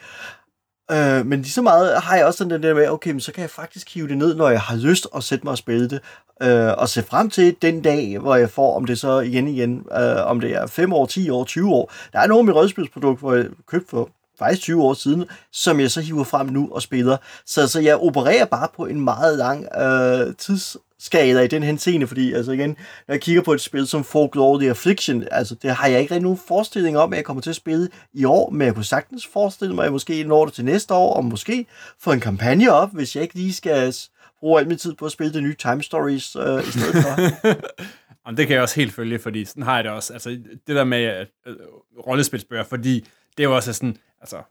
[0.90, 3.32] Øh, men lige så meget har jeg også sådan den der med, okay, men så
[3.32, 5.90] kan jeg faktisk hive det ned, når jeg har lyst at sætte mig og spille
[5.90, 6.00] det.
[6.42, 9.86] Øh, og se frem til den dag, hvor jeg får, om det så igen igen,
[9.92, 11.92] øh, om det er 5 år, 10 år, 20 år.
[12.12, 15.80] Der er nogle af mine rådspilsprodukter, hvor jeg købte for faktisk 20 år siden, som
[15.80, 17.16] jeg så hiver frem nu og spiller.
[17.46, 22.06] Så, så jeg opererer bare på en meget lang øh, tids skader i den henseende,
[22.06, 22.76] fordi altså igen,
[23.08, 26.14] når jeg kigger på et spil som Folklore The Affliction, altså det har jeg ikke
[26.14, 28.84] rigtig nogen forestilling om, at jeg kommer til at spille i år, men jeg kunne
[28.84, 31.66] sagtens forestille mig, at jeg måske når det til næste år, og måske
[32.00, 33.94] få en kampagne op, hvis jeg ikke lige skal
[34.40, 37.20] bruge al min tid på at spille det nye Time Stories øh, i stedet for.
[38.26, 40.12] Jamen, det kan jeg også helt følge, fordi sådan har jeg det også.
[40.12, 40.30] Altså,
[40.66, 41.56] det der med at, øh,
[42.06, 43.00] rollespilsbøger, fordi
[43.36, 44.42] det er jo også sådan, altså,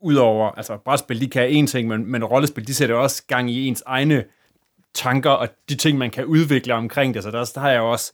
[0.00, 3.66] udover, altså, brætspil, de kan en ting, men, men rollespil, de sætter også gang i
[3.66, 4.24] ens egne
[4.94, 7.22] tanker og de ting, man kan udvikle omkring det.
[7.22, 8.12] Så der, der har jeg også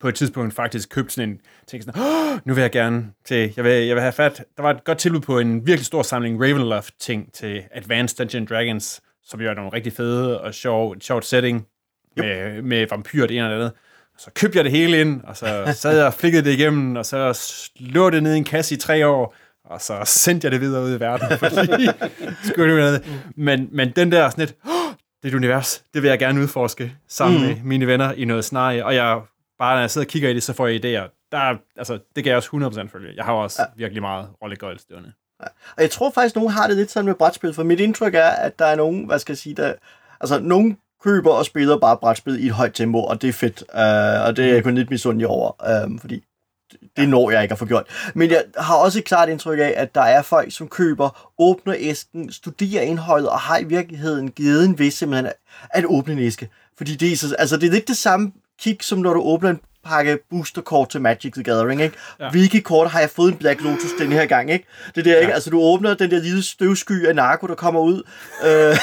[0.00, 3.52] på et tidspunkt faktisk købt sådan en ting sådan, oh, nu vil jeg gerne til,
[3.56, 6.02] jeg vil, jeg vil have fat, der var et godt tilbud på en virkelig stor
[6.02, 11.24] samling Ravenloft-ting til Advanced Dungeons Dragons, som jo er nogle rigtig fede og sjov, sjovt
[11.24, 11.66] setting
[12.16, 13.72] med, med vampyr det ene og det andet.
[14.18, 17.06] Så købte jeg det hele ind, og så sad jeg og flikkede det igennem, og
[17.06, 17.38] så
[17.80, 20.82] lå det ned i en kasse i tre år, og så sendte jeg det videre
[20.82, 21.88] ud i verden, fordi
[22.48, 24.77] skulle det men, men den der sådan lidt, oh,
[25.22, 27.46] det univers, det vil jeg gerne udforske sammen mm.
[27.46, 29.20] med mine venner i noget scenarie, og jeg
[29.58, 31.28] bare når jeg sidder og kigger i det, så får jeg idéer.
[31.32, 32.50] Der, altså, det kan jeg også
[32.86, 33.12] 100% følge.
[33.16, 33.66] Jeg har også ja.
[33.76, 35.12] virkelig meget rollegøjl stående.
[35.42, 35.46] Ja.
[35.76, 38.28] Og jeg tror faktisk, nogen har det lidt sådan med brætspil, for mit indtryk er,
[38.28, 39.74] at der er nogen, hvad skal jeg sige, der,
[40.20, 43.62] altså nogen køber og spiller bare brætspil i et højt tempo, og det er fedt,
[43.62, 46.24] uh, og det er jeg kun lidt misundelig over, um, fordi
[46.96, 48.12] det når jeg ikke at få gjort.
[48.14, 51.74] Men jeg har også et klart indtryk af, at der er folk, som køber, åbner
[51.78, 55.32] æsken, studerer indholdet og har i virkeligheden givet ved simpelthen
[55.70, 56.48] at åbne en æske.
[56.76, 59.50] Fordi det er, så, altså, det er lidt det samme kig, som når du åbner
[59.50, 61.96] en pakke boosterkort til Magic the Gathering, ikke?
[62.20, 62.30] Ja.
[62.30, 64.66] Hvilke kort har jeg fået en Black Lotus den her gang, ikke?
[64.94, 65.28] Det der, ikke?
[65.28, 65.34] Ja.
[65.34, 68.02] Altså, du åbner den der lille støvsky af narko, der kommer ud.
[68.44, 68.76] Øh.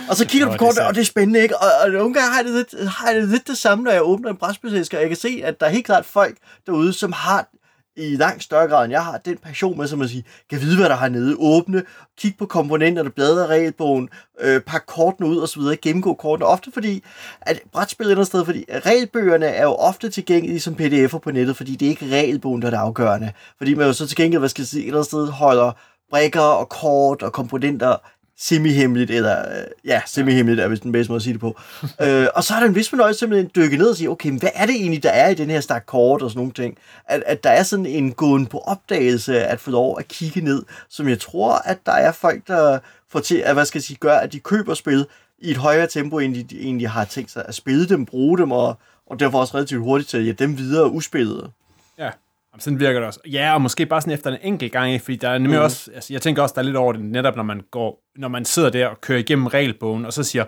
[0.10, 1.58] og så kigger du på kortet, og det er spændende, ikke?
[1.58, 3.90] Og, og nogle gange har jeg, det lidt, har jeg det lidt det samme, når
[3.90, 6.36] jeg åbner en brætspilsæske, og jeg kan se, at der er helt klart folk
[6.66, 7.48] derude, som har
[7.96, 10.76] i langt større grad, end jeg har den passion med, som at sige, kan vide,
[10.76, 11.82] hvad der har nede, åbne,
[12.18, 14.08] kigge på komponenterne, bladre regelbogen,
[14.40, 16.46] øh, pakke kortene ud og så videre, gennemgå kortene.
[16.46, 17.04] Ofte fordi,
[17.40, 21.56] at brætspil er et sted, fordi regelbøgerne er jo ofte tilgængelige som pdf'er på nettet,
[21.56, 23.32] fordi det er ikke regelbogen, der er det afgørende.
[23.58, 25.72] Fordi man jo så til gengæld, hvad skal jeg sige, et eller andet sted holder
[26.10, 27.96] brækker og kort og komponenter
[28.42, 31.60] semi-hemmeligt, eller øh, ja, semi-hemmeligt er vist den bedste måde at sige det på.
[32.04, 34.50] øh, og så er der en vis fornøjelse simpelthen dykke ned og sige, okay, hvad
[34.54, 36.78] er det egentlig, der er i den her stak kort og sådan nogle ting?
[37.06, 40.62] At, at der er sådan en gåen på opdagelse at få lov at kigge ned,
[40.88, 42.78] som jeg tror, at der er folk, der
[43.10, 45.06] får til, at, hvad skal jeg sige, gør, at de køber spil
[45.38, 48.38] i et højere tempo, end de, de egentlig har tænkt sig at spille dem, bruge
[48.38, 51.50] dem, og, og derfor også relativt hurtigt til at ja, dem videre uspillede.
[51.98, 52.10] Ja,
[52.52, 53.20] Jamen, sådan virker det også.
[53.26, 55.64] Ja, og måske bare sådan efter en enkelt gang, fordi der er nemlig mm.
[55.64, 58.28] også, altså, jeg tænker også, der er lidt over det netop, når man går, når
[58.28, 60.44] man sidder der og kører igennem regelbogen, og så siger,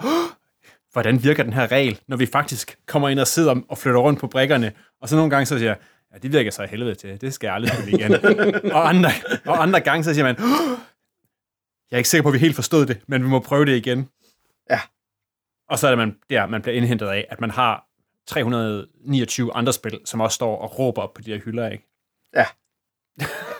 [0.92, 4.20] hvordan virker den her regel, når vi faktisk kommer ind og sidder og flytter rundt
[4.20, 5.78] på brikkerne, og så nogle gange så siger jeg,
[6.12, 8.12] ja, det virker så i helvede til, det skal jeg aldrig spille igen.
[8.76, 9.10] og, andre,
[9.46, 10.36] og andre gange så siger man,
[11.90, 13.76] jeg er ikke sikker på, at vi helt forstod det, men vi må prøve det
[13.76, 14.08] igen.
[14.70, 14.80] Ja.
[15.68, 17.86] Og så er det, man, der, man bliver indhentet af, at man har
[18.26, 21.93] 329 andre spil, som også står og råber op på de her hylder, ikke?
[22.36, 22.46] Ja.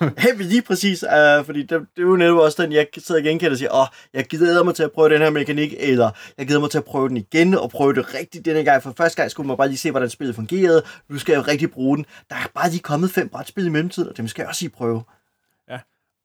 [0.39, 3.25] Men lige præcis, uh, fordi det, det er jo netop også den, jeg sidder og
[3.25, 6.11] genkender og siger, åh, oh, jeg gider mig til at prøve den her mekanik, eller
[6.39, 8.95] jeg gider mig til at prøve den igen, og prøve det rigtigt denne gang, for
[8.97, 11.71] første gang skulle man bare lige se, hvordan spillet fungerede, nu skal jeg jo rigtig
[11.71, 12.07] bruge den.
[12.31, 14.73] Der er bare lige kommet fem brætspil i mellemtiden, og dem skal jeg også lige
[14.73, 15.03] prøve.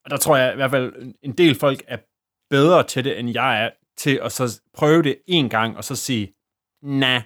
[0.05, 1.97] Og der tror jeg i hvert fald, en del folk er
[2.49, 5.95] bedre til det, end jeg er, til at så prøve det en gang, og så
[5.95, 6.33] sige,
[6.83, 7.21] nej.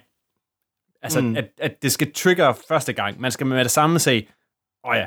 [1.02, 1.26] Altså, mm.
[1.26, 1.36] Mm.
[1.36, 3.20] at, at det skal trigger første gang.
[3.20, 4.28] Man skal med det samme sige,
[4.84, 5.06] åh ja,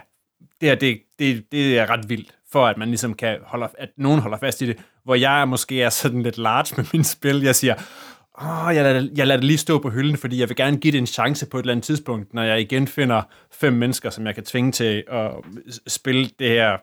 [0.62, 3.90] det her, det, det, det er ret vildt, for at man ligesom kan holde, at
[3.98, 7.42] nogen holder fast i det, hvor jeg måske er sådan lidt large med min spil.
[7.42, 7.76] Jeg siger,
[8.42, 10.92] åh, jeg, lader, jeg lader det lige stå på hylden, fordi jeg vil gerne give
[10.92, 14.26] det en chance på et eller andet tidspunkt, når jeg igen finder fem mennesker, som
[14.26, 15.32] jeg kan tvinge til at
[15.88, 16.78] spille det her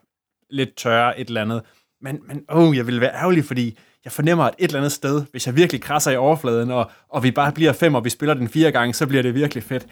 [0.50, 1.62] lidt tørre et eller andet.
[2.00, 5.22] Men, men oh, jeg vil være ærgerlig, fordi jeg fornemmer, at et eller andet sted,
[5.30, 8.35] hvis jeg virkelig krasser i overfladen, og, og vi bare bliver fem, og vi spiller
[8.35, 9.87] den fire gange, så bliver det virkelig fedt.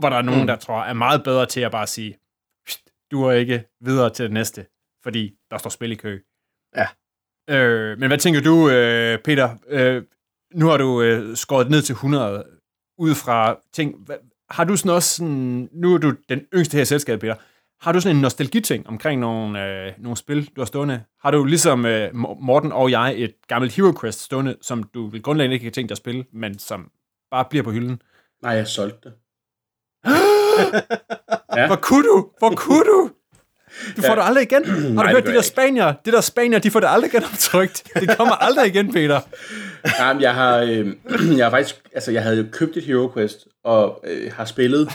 [0.00, 0.46] Hvor der er nogen, mm.
[0.46, 2.18] der tror er meget bedre til at bare sige,
[2.66, 4.66] "Pst, du er ikke videre til det næste,
[5.02, 6.18] fordi der står spil i kø.
[6.76, 6.86] Ja.
[7.50, 9.56] Øh, men hvad tænker du, øh, Peter?
[9.68, 10.02] Øh,
[10.54, 12.44] nu har du øh, skåret ned til 100
[12.98, 13.96] ud fra ting.
[14.06, 14.16] Hvad,
[14.50, 17.34] har du sådan også sådan, nu er du den yngste her i selskabet, Peter.
[17.80, 21.02] Har du sådan en nostalgiting omkring nogle, øh, nogle spil, du har stående?
[21.20, 25.22] Har du ligesom øh, Morten og jeg et gammelt Hero Quest stående, som du vil
[25.22, 26.90] grundlæggende ikke have tænkt dig at spille, men som
[27.30, 28.02] bare bliver på hylden?
[28.42, 29.12] Nej, jeg solgte det.
[31.56, 31.66] Ja.
[31.66, 32.28] Hvor kunne du?
[32.38, 33.10] Hvor kunne du?
[33.96, 34.14] Du får Ja.
[34.16, 34.64] det aldrig igen.
[34.64, 35.94] Har du Nej, det hørt de der spanier?
[36.04, 37.82] De der spanier, de får det aldrig genoptrykt.
[37.94, 39.20] Det kommer aldrig igen, Peter.
[39.98, 40.94] Nej, men jeg har, øh,
[41.38, 44.90] jeg har faktisk, altså jeg havde jo købt et Hero Quest, og øh, har spillet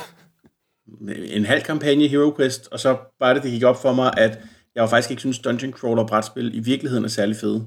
[1.10, 4.14] en halv kampagne i Hero Quest, og så bare det, det gik op for mig,
[4.18, 4.40] at
[4.76, 7.66] jeg jo faktisk ikke synes, Dungeon Crawler brætspil i virkeligheden er særlig fede.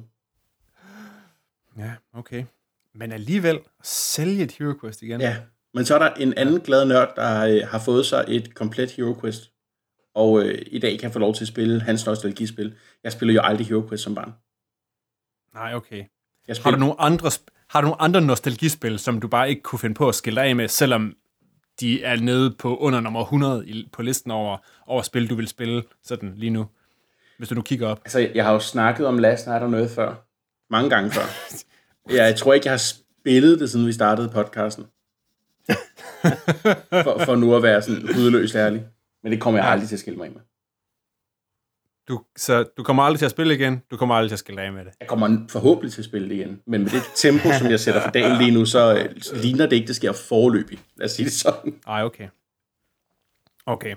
[1.78, 2.44] Ja, okay.
[2.94, 5.20] Men alligevel, sælge et Hero Quest igen.
[5.20, 5.36] Ja,
[5.74, 8.90] men så er der en anden glad nørd, der øh, har fået sig et komplet
[8.90, 9.52] Hero Quest,
[10.14, 12.74] og øh, i dag kan få lov til at spille hans nostalgispil.
[13.04, 14.32] Jeg spiller jo aldrig Hero Quest som barn.
[15.54, 15.96] Nej, okay.
[15.96, 16.06] Jeg
[16.48, 17.30] Har spiller, du nogle andre,
[17.70, 20.48] har du nogle andre nostalgispil, som du bare ikke kunne finde på at skille dig
[20.48, 21.16] af med, selvom
[21.80, 25.48] de er nede på under nummer 100 i, på listen over, over spil, du vil
[25.48, 26.66] spille sådan lige nu?
[27.38, 28.00] Hvis du nu kigger op.
[28.04, 30.14] Altså, jeg har jo snakket om Last Night og noget før.
[30.70, 31.22] Mange gange før.
[32.10, 34.86] Ja, jeg tror ikke, jeg har spillet det, siden vi startede podcasten.
[37.04, 38.84] for, for nu at være sådan hudløst ærlig.
[39.22, 40.40] Men det kommer jeg aldrig til at skille mig af med.
[42.08, 44.62] Du, så du kommer aldrig til at spille igen, du kommer aldrig til at skille
[44.62, 44.92] af med det.
[45.00, 46.60] Jeg kommer forhåbentlig til at spille det igen.
[46.66, 49.76] Men med det tempo, som jeg sætter for dagen lige nu, så øh, ligner det
[49.76, 50.78] ikke, det sker forløbig.
[50.96, 51.74] Lad os sige det sådan.
[51.86, 52.28] Ej, okay.
[53.66, 53.94] Okay.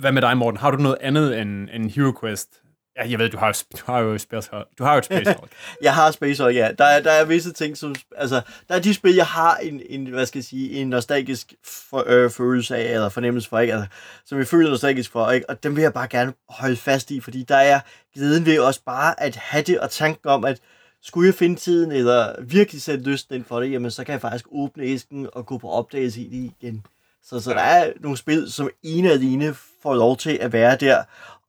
[0.00, 0.60] Hvad med dig, Morten?
[0.60, 2.62] Har du noget andet end, end Hero Quest?
[2.96, 4.66] Ja, jeg ved, du har, jo- du har jo Space Hulk.
[4.78, 5.50] Du har jo et Space Hulk.
[5.82, 6.70] Jeg har Space Hulk, ja.
[6.78, 7.94] Der er, der er visse ting, som...
[8.16, 11.54] Altså, der er de spil, jeg har en, en hvad skal jeg sige, en nostalgisk
[11.90, 13.72] for, øh, følelse af, eller fornemmelse for, ikke?
[13.74, 13.88] Altså,
[14.26, 15.50] som jeg føler nostalgisk for, ikke?
[15.50, 17.80] Og dem vil jeg bare gerne holde fast i, fordi der er
[18.14, 20.60] glæden ved også bare at have det, og tanken om, at
[21.02, 24.20] skulle jeg finde tiden, eller virkelig sætte lysten ind for det, jamen så kan jeg
[24.20, 26.86] faktisk åbne æsken og gå på opdagelse i det igen.
[27.24, 30.76] Så, så der er nogle spil, som ene og alene får lov til at være
[30.76, 31.02] der.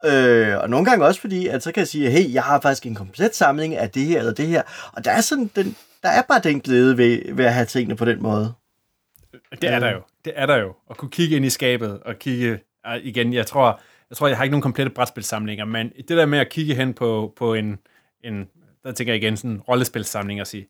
[0.05, 2.85] Øh, og nogle gange også fordi, at så kan jeg sige, hey, jeg har faktisk
[2.85, 4.61] en komplet samling af det her eller det her.
[4.93, 7.95] Og der er, sådan den, der er bare den glæde ved, ved at have tingene
[7.95, 8.53] på den måde.
[9.61, 10.01] Det er der jo.
[10.25, 10.73] Det er der jo.
[10.89, 12.59] At kunne kigge ind i skabet og kigge...
[13.01, 16.39] Igen, jeg tror, jeg tror, jeg har ikke nogen komplette brætspilsamlinger, men det der med
[16.39, 17.79] at kigge hen på, på en,
[18.23, 18.49] en...
[18.83, 20.67] Der tænker jeg igen sådan en rollespilsamling og sige,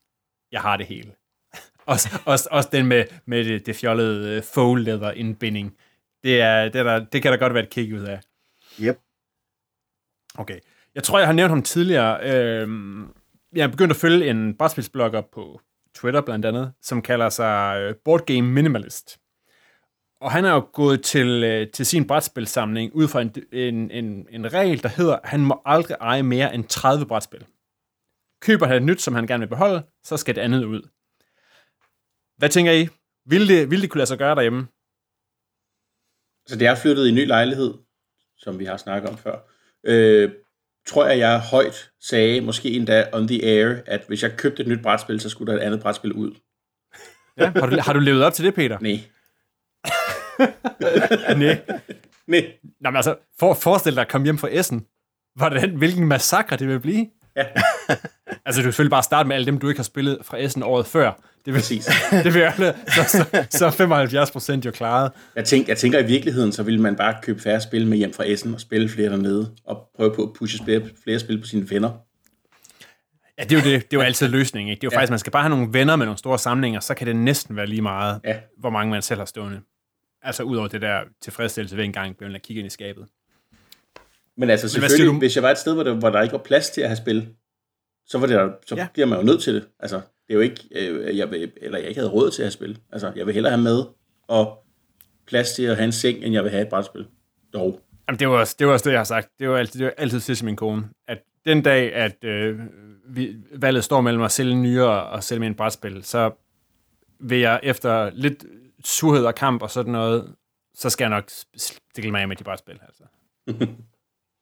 [0.52, 1.12] jeg har det hele.
[1.86, 5.76] også, også, også den med, med det, det fjollede uh, faux leather indbinding.
[6.24, 8.20] Det, er, det, er der, det kan der godt være et kig ud af.
[8.82, 8.98] Yep.
[10.38, 10.60] Okay.
[10.96, 12.20] Jeg tror, jeg har nævnt ham tidligere.
[12.24, 13.14] Øhm,
[13.56, 15.62] jeg er begyndt at følge en brætspilsblogger på
[15.96, 19.20] Twitter blandt andet, som kalder sig øh, Board Game Minimalist.
[20.22, 24.28] Og han er jo gået til, øh, til sin brætspilsamling ud fra en, en, en,
[24.30, 27.46] en regel, der hedder, at han må aldrig eje mere end 30 brætspil.
[28.42, 30.90] Køber han et nyt, som han gerne vil beholde, så skal det andet ud.
[32.38, 32.88] Hvad tænker I?
[33.26, 34.68] Vil det, vil det kunne lade sig gøre derhjemme?
[36.48, 37.74] Så det er flyttet i en ny lejlighed,
[38.38, 39.40] som vi har snakket om før.
[39.84, 40.32] Øh,
[40.88, 44.68] tror jeg, jeg højt sagde, måske endda on the air, at hvis jeg købte et
[44.68, 46.36] nyt brætspil, så skulle der et andet brætspil ud.
[47.38, 48.78] Ja, har, du, har du levet op til det, Peter?
[48.82, 49.00] Nej.
[51.38, 51.62] Nej.
[52.28, 52.54] Nej.
[52.80, 54.86] Nå, men altså, for, forestil dig at komme hjem fra Essen.
[55.36, 57.08] Hvordan, hvilken massakre det vil blive.
[57.36, 57.46] Ja.
[58.46, 60.64] altså, du vil selvfølgelig bare starte med alle dem, du ikke har spillet fra Essen
[60.64, 61.12] året før.
[61.46, 61.90] Det vil, Præcis.
[62.24, 65.12] det vil alle, så, så, så er 75 procent jo klaret.
[65.36, 68.14] Jeg, tænker, jeg tænker, i virkeligheden, så ville man bare købe færre spil med hjem
[68.14, 71.48] fra Essen og spille flere dernede, og prøve på at pushe flere, flere spil på
[71.48, 71.92] sine venner.
[73.38, 74.72] Ja, det er jo, det, det er jo altid løsningen.
[74.72, 74.82] Ikke?
[74.82, 74.98] Det er jo ja.
[74.98, 77.56] faktisk, man skal bare have nogle venner med nogle store samlinger, så kan det næsten
[77.56, 78.36] være lige meget, Ja.
[78.58, 79.62] hvor mange man selv har stående.
[80.22, 83.06] Altså ud over det der tilfredsstillelse ved en gang, blev at kigge ind i skabet.
[84.38, 85.18] Men altså selvfølgelig, du?
[85.18, 86.98] hvis jeg var et sted, hvor der, hvor der ikke var plads til at have
[86.98, 87.28] spil,
[88.08, 88.88] så, var det, der- så Ja.
[88.94, 89.68] bliver man jo nødt til det.
[89.80, 92.46] Altså, det er jo ikke, øh, jeg vil, eller jeg ikke havde råd til at
[92.46, 92.80] have spil.
[92.92, 93.84] Altså, jeg vil hellere have med
[94.28, 94.66] og
[95.28, 97.06] plads til at have en seng, end jeg vil have et brætspil.
[97.54, 97.80] Dog.
[98.08, 99.28] Jamen, det var, også, det var også det, jeg har sagt.
[99.40, 102.60] Det var altid, det var altid til min kone, at den dag, at øh,
[103.10, 106.32] vi, valget står mellem at sælge nyere og sælge med en brætspil, så
[107.20, 108.46] vil jeg efter lidt
[108.86, 110.34] surhed og kamp og sådan noget,
[110.76, 112.80] så skal jeg nok stikke mig af med de brætspil.
[112.88, 113.04] Altså.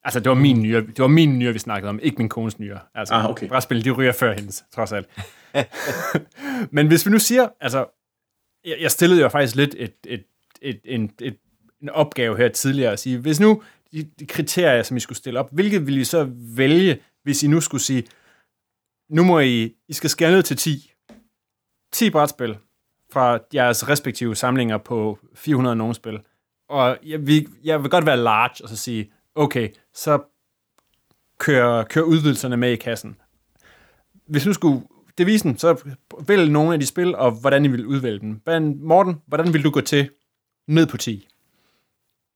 [0.06, 2.60] altså, det var min nyere, det var min nyere, vi snakkede om, ikke min kones
[2.60, 2.80] nyere.
[2.96, 3.48] Altså, Ah, okay.
[3.48, 5.08] brætspil, de ryger før hendes, trods alt.
[6.76, 7.86] Men hvis vi nu siger, altså,
[8.66, 10.24] jeg, jeg stillede jo faktisk lidt et, et,
[10.62, 11.38] et, en, et,
[11.82, 15.40] en opgave her tidligere at sige, hvis nu de, de kriterier, som I skulle stille
[15.40, 18.04] op, hvilket ville I så vælge, hvis I nu skulle sige,
[19.10, 20.92] nu må I, I skal skære ned til 10.
[21.94, 22.58] 10 brætspil
[23.12, 26.20] fra jeres respektive samlinger på 400 nogen spil.
[26.70, 30.20] Og jeg vil, jeg vil godt være large og så sige, okay, så
[31.38, 33.16] kører, kører udvidelserne med i kassen.
[34.28, 34.82] Hvis nu skulle
[35.18, 35.84] devisen, så
[36.28, 38.42] vælg nogle af de spil, og hvordan I vil udvælge dem.
[38.44, 40.10] Hvad, Morten, hvordan vil du gå til
[40.68, 41.28] ned på 10?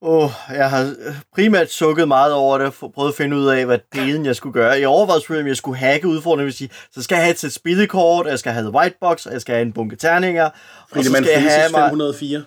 [0.02, 0.96] Åh, oh, jeg har
[1.34, 4.54] primært sukket meget over det, for prøvet at finde ud af, hvad delen jeg skulle
[4.54, 4.72] gøre.
[4.72, 7.40] Jeg overvejede selvfølgelig, om jeg skulle hacke udfordringen, vil sige, så skal jeg have et
[7.40, 10.46] sæt spillekort, jeg skal have the white box, og jeg skal have en bunke terninger,
[10.92, 11.90] og så skal jeg have Frises mig...
[11.90, 12.44] 504.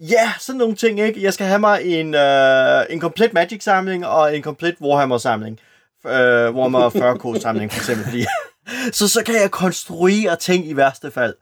[0.00, 1.22] Ja, sådan nogle ting, ikke?
[1.22, 5.58] Jeg skal have mig en, øh, en komplet Magic-samling og en komplet Warhammer-samling.
[6.06, 6.12] Øh,
[6.54, 8.04] Warhammer 40K-samling, for eksempel.
[8.04, 8.24] Fordi,
[8.98, 11.34] så, så kan jeg konstruere ting i værste fald.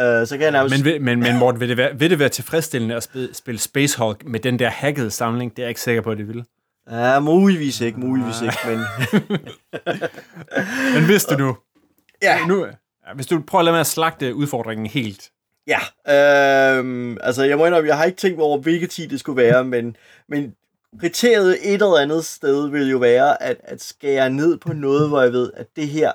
[0.00, 0.74] Øh, så kan jeg nærmest...
[0.76, 3.58] Men, vil- men, men Morten, vil det, være, vil det være tilfredsstillende at spille, spille
[3.60, 5.50] Space Hulk med den der hackede samling?
[5.50, 6.44] Det er jeg ikke sikker på, at det vil.
[6.90, 8.80] Ja, muligvis ikke, muligvis ikke, men...
[10.94, 11.56] Men hvis du nu...
[12.22, 12.70] Ja, nu ja,
[13.14, 15.30] hvis du prøver at lade med at slagte udfordringen helt.
[15.66, 15.78] Ja,
[16.78, 19.64] øhm, altså jeg må indrømme, jeg har ikke tænkt over, hvilket tid det skulle være,
[19.64, 19.96] men,
[20.28, 20.54] men
[21.00, 25.22] kriteriet et eller andet sted vil jo være, at, at skære ned på noget, hvor
[25.22, 26.12] jeg ved, at det her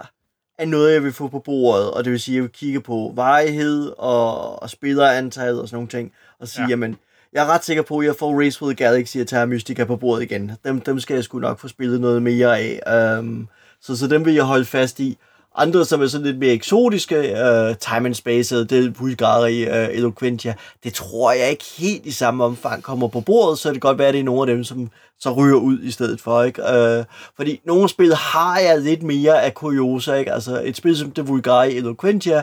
[0.57, 2.81] er noget, jeg vil få på bordet, og det vil sige, at jeg vil kigge
[2.81, 6.65] på varighed og, og spillerantal og sådan nogle ting, og sige, Ja.
[6.65, 6.69] ja.
[6.69, 6.95] jamen,
[7.33, 9.95] jeg er ret sikker på, at jeg får Race with Galaxy og Terra Mystica på
[9.95, 10.51] bordet igen.
[10.65, 13.17] Dem, dem skal jeg sgu nok få spillet noget mere af.
[13.19, 13.47] Um,
[13.81, 15.17] så, så dem vil jeg holde fast i.
[15.59, 20.53] Andre, som er sådan lidt mere eksotiske, uh, Time and Space, Del Pulgari, uh, Eloquentia,
[20.83, 23.97] det tror jeg ikke helt i samme omfang kommer på bordet, så det kan godt
[23.97, 26.61] være, at det er nogle af dem, som så ryger ud i stedet for, ikke?
[26.61, 30.33] Uh, fordi nogle spil har jeg lidt mere af kuriosa, ikke?
[30.33, 32.41] Altså et spil som The Vulgari Eloquentia,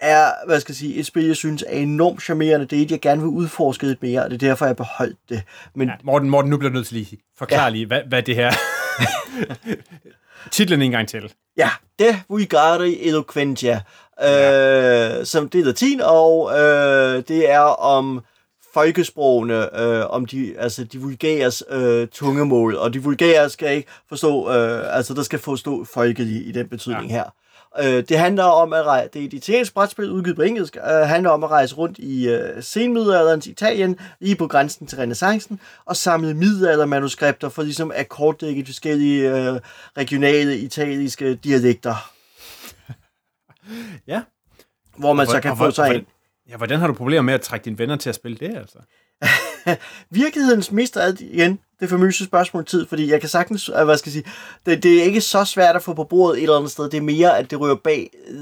[0.00, 2.66] er, hvad skal jeg sige, et spil, jeg synes er enormt charmerende.
[2.66, 5.18] Det er et, jeg gerne vil udforske lidt mere, og det er derfor, jeg beholdt
[5.28, 5.42] det.
[5.74, 7.62] Men Ja, Morten, Morten, nu bliver du nødt til lige forklare.
[7.62, 7.68] Ja.
[7.68, 8.52] lige, hvad, hvad det her...
[10.50, 11.32] Titlen en gang til.
[11.60, 13.80] Ja, De Vulgari Eloquentia,
[14.22, 18.20] øh, som det er latin, og øh, det er om
[18.74, 24.52] folkesprogene, øh, om de, altså de vulgæres øh, tungemål, og de vulgære skal ikke forstå,
[24.52, 27.12] øh, altså der skal forstå folket i, den betydning ja.
[27.12, 27.24] her.
[27.78, 30.82] Øh, det handler om at rejse, det er et italiensk brætspil udgivet på engelsk, øh,
[30.82, 35.96] handler om at rejse rundt i øh, senmiddelalderens Italien, lige på grænsen til renaissancen, og
[35.96, 39.60] samle middelaldermanuskripter for ligesom at kortdække forskellige øh,
[39.96, 42.10] regionale italienske dialekter,
[44.06, 44.22] Ja.
[44.98, 46.06] hvor man så kan Og få hvor- sig og en.
[46.48, 48.78] Ja, hvordan har du problemer med at trække dine venner til at spille det, altså?
[50.10, 54.10] Virkelighedens mister alt igen det famøse spørgsmål tid, fordi jeg kan sagtens, øh, hvad skal
[54.10, 54.24] jeg sige,
[54.66, 56.84] det, det er ikke så svært at få på bordet et eller andet sted.
[56.84, 58.36] Det er mere, at det ryger bag, øh,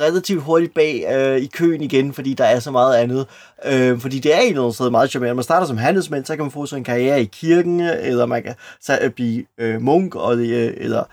[0.00, 3.26] relativt hurtigt bag øh, i køen igen, fordi der er så meget andet.
[3.66, 5.34] Øh, fordi det er et eller andet sted meget charmerende.
[5.34, 8.42] Man starter som handelsmand, så kan man få sig en karriere i kirken, eller man
[8.42, 11.04] kan så, øh, blive øh, munk, og, øh, eller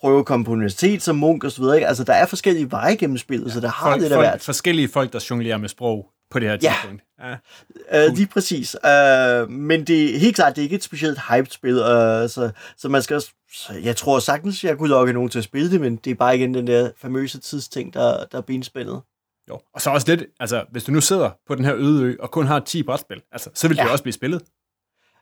[0.00, 1.76] prøve at komme på universitet som munk og så videre.
[1.76, 1.88] Ikke?
[1.88, 4.26] Altså, der er forskellige veje gennem spillet, ja, så der har Folk, det der folk,
[4.26, 4.40] været.
[4.42, 7.02] forskellige folk, der jonglerer med sprog på det her tidspunkt.
[7.20, 8.06] Ja.
[8.08, 8.74] Uh, lige præcis.
[8.84, 11.82] Uh, men det er helt klart, det er ikke et specielt hyped-spil, uh,
[12.30, 15.44] så, så man skal også, så jeg tror sagtens, jeg kunne lokke nogen til at
[15.44, 19.00] spille det, men det er bare igen den der famøse tidsting, der, der er benspændet.
[19.48, 19.60] Jo.
[19.74, 22.30] Og så også lidt, altså, hvis du nu sidder på den her øde ø, og
[22.30, 23.90] kun har 10 brætspil, altså, så vil det Ja.
[23.90, 24.42] også blive spillet.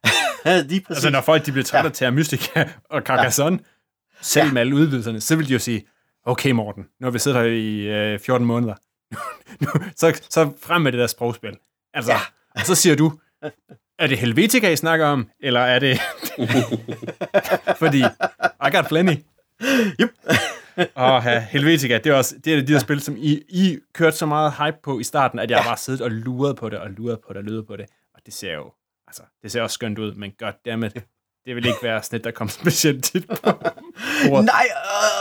[0.68, 0.89] lige præcis.
[0.97, 2.05] Altså, når folk de bliver trætte ja.
[2.07, 2.11] Ja.
[2.11, 3.64] til Mystica og Carcassonne, ja.
[4.23, 4.53] selv Ja.
[4.53, 5.87] med alle udvidelserne, så vil de jo sige,
[6.27, 8.75] okay Morten, nu har vi siddet her i øh, 14 måneder,
[9.64, 11.57] nu, så, så frem med det der sprogspil.
[11.95, 12.18] Altså, ja.
[12.55, 13.12] Og så siger du,
[13.99, 16.01] er det Helvetica, I snakker om, eller er det...
[17.82, 17.99] Fordi,
[18.66, 19.14] I got plenty.
[20.01, 20.11] Yep.
[20.95, 24.16] Og ja, Helvetica, det er også det er de der spil, som I, I kørte
[24.16, 25.64] så meget hype på i starten, at jeg ja.
[25.64, 27.86] bare siddet og luret på det, og luret på det, og luret på det.
[28.14, 28.72] Og det ser jo,
[29.07, 30.95] altså, det ser også skønt ud, men goddammit,
[31.47, 33.34] det vil ikke være sådan et, der kommer specielt tit på.
[34.26, 34.45] Sporet.
[34.45, 34.66] Nej,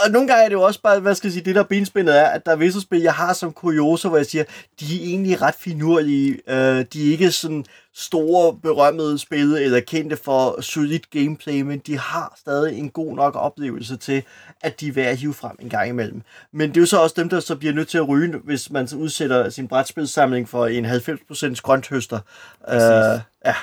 [0.05, 2.19] og nogle gange er det jo også bare, hvad skal jeg sige, det der benspændet
[2.19, 4.43] er, at der er visse spil, jeg har som kurioser, hvor jeg siger,
[4.79, 6.39] de er egentlig ret finurlige.
[6.47, 7.65] Uh, de er ikke sådan
[7.95, 13.35] store, berømmede spil, eller kendte for solidt gameplay, men de har stadig en god nok
[13.35, 14.23] oplevelse til,
[14.61, 16.21] at de er værd at hive frem en gang imellem.
[16.51, 18.71] Men det er jo så også dem, der så bliver nødt til at ryge, hvis
[18.71, 22.19] man så udsætter sin brætspilsamling for en 90% grønthøster.
[22.67, 23.11] Ja.
[23.45, 23.55] Ja.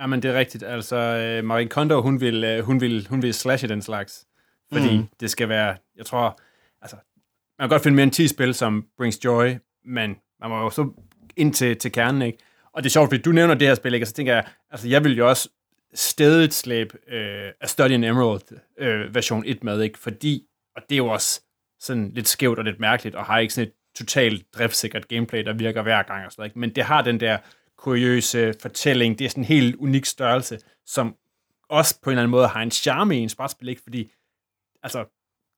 [0.00, 0.64] Ja, men det er rigtigt.
[0.64, 4.26] Altså, øh, Marie Kondo, hun vil, øh, hun vil, hun vil slashe den slags.
[4.72, 5.08] Fordi mm.
[5.20, 6.40] det skal være, jeg tror,
[6.82, 6.96] altså,
[7.58, 10.70] man kan godt finde mere end 10 spil, som brings joy, men man må jo
[10.70, 10.90] så
[11.36, 12.38] ind til, til kernen, ikke?
[12.72, 14.04] Og det er sjovt, fordi du nævner det her spil, ikke?
[14.04, 15.48] Og så tænker jeg, altså, jeg vil jo også
[15.94, 19.98] stedet slæbe øh, Astardian Emerald øh, version 1 med, ikke?
[19.98, 20.42] Fordi,
[20.76, 21.42] og det er jo også
[21.80, 25.52] sådan lidt skævt og lidt mærkeligt, og har ikke sådan et totalt driftsikkert gameplay, der
[25.52, 26.58] virker hver gang og sådan noget, ikke?
[26.58, 27.38] Men det har den der
[27.86, 31.14] kuriøse fortælling, det er sådan en helt unik størrelse, som
[31.68, 33.82] også på en eller anden måde har en charme i en brætspil, ikke?
[33.82, 34.12] Fordi,
[34.82, 35.04] altså,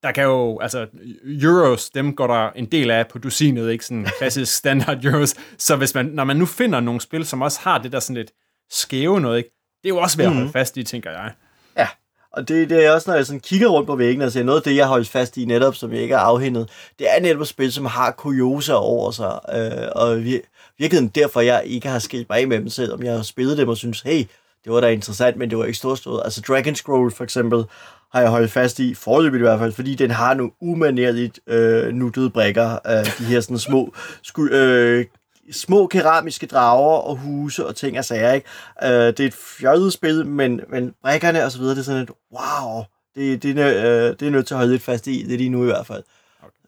[0.02, 0.86] der kan jo, altså,
[1.24, 5.76] euros, dem går der en del af på dusinet, ikke sådan klassisk standard euros, så
[5.76, 8.32] hvis man, når man nu finder nogle spil, som også har det der sådan lidt
[8.70, 9.50] skæve noget, ikke?
[9.82, 11.32] det er jo også ved at holde fast i, tænker jeg.
[11.76, 11.88] Ja,
[12.32, 14.58] og det, det er også, når jeg sådan kigger rundt på væggen og ser noget
[14.58, 17.20] af det, jeg har holdt fast i netop, som jeg ikke er afhændet, det er
[17.20, 20.40] netop spil, som har kurioser over sig, øh, og vi,
[20.78, 23.68] virkeligheden derfor, jeg ikke har skilt mig af med dem, selvom jeg har spillet dem
[23.68, 24.24] og synes, hey,
[24.64, 26.22] det var da interessant, men det var ikke storstået.
[26.24, 27.64] Altså Dragon Scroll for eksempel,
[28.12, 31.94] har jeg holdt fast i, forløbet i hvert fald, fordi den har nogle umanerligt øh,
[31.94, 35.04] nuttede brækker af de her sådan små, sku, øh,
[35.52, 38.46] små keramiske drager og huse og ting og sager, ikke?
[38.82, 42.02] Øh, det er et fjollet spil, men, men brækkerne og så videre, det er sådan
[42.02, 45.22] et, wow, det, det, er, øh, det er nødt til at holde lidt fast i,
[45.22, 46.02] det er lige nu i hvert fald.
[46.02, 46.17] Øh,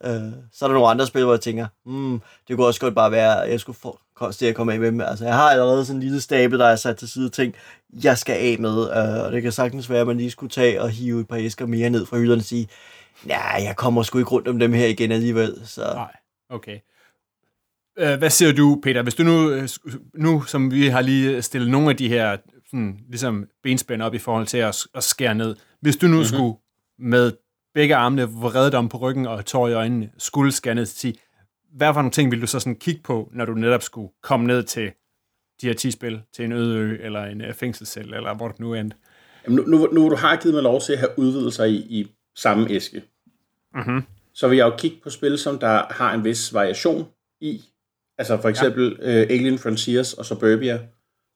[0.05, 2.95] Øh, så er der nogle andre spil, hvor jeg tænker, hmm, det kunne også godt
[2.95, 4.01] bare være, at jeg skulle få,
[4.33, 5.01] til at komme af med dem.
[5.01, 7.55] Altså, jeg har allerede sådan en lille stabel, der er sat til side ting,
[8.05, 10.83] jeg skal af med, øh, og det kan sagtens være, at man lige skulle tage
[10.83, 12.69] og hive et par æsker mere ned fra hylderne og sige,
[13.25, 15.61] nej, jeg kommer sgu ikke rundt om dem her igen alligevel.
[15.65, 15.81] Så.
[15.95, 16.17] Nej,
[16.51, 16.79] okay.
[17.99, 19.69] Øh, hvad siger du, Peter, hvis du nu, øh,
[20.15, 22.37] nu, som vi har lige stillet nogle af de her
[22.67, 26.25] sådan, ligesom benspænd op i forhold til at, at skære ned, hvis du nu mm-hmm.
[26.25, 26.55] skulle
[26.99, 27.33] med
[27.75, 31.21] begge armene vredet om på ryggen og tår i øjnene, skulle ned til 10,
[31.73, 34.47] hvad for nogle ting vil du så sådan kigge på, når du netop skulle komme
[34.47, 34.93] ned til
[35.61, 38.55] de her 10 spil, til en øde ø, eller en uh, fængselscelle, eller hvor du
[38.59, 38.97] nu endte?
[39.45, 42.07] Jamen, nu, nu, nu du har givet mig lov til at have udvidelser i, i
[42.37, 43.03] samme æske,
[43.75, 44.03] mm-hmm.
[44.35, 47.07] så vil jeg jo kigge på spil, som der har en vis variation
[47.41, 47.65] i.
[48.19, 49.23] Altså for eksempel ja.
[49.23, 50.81] uh, Alien Frontiers og Suburbia,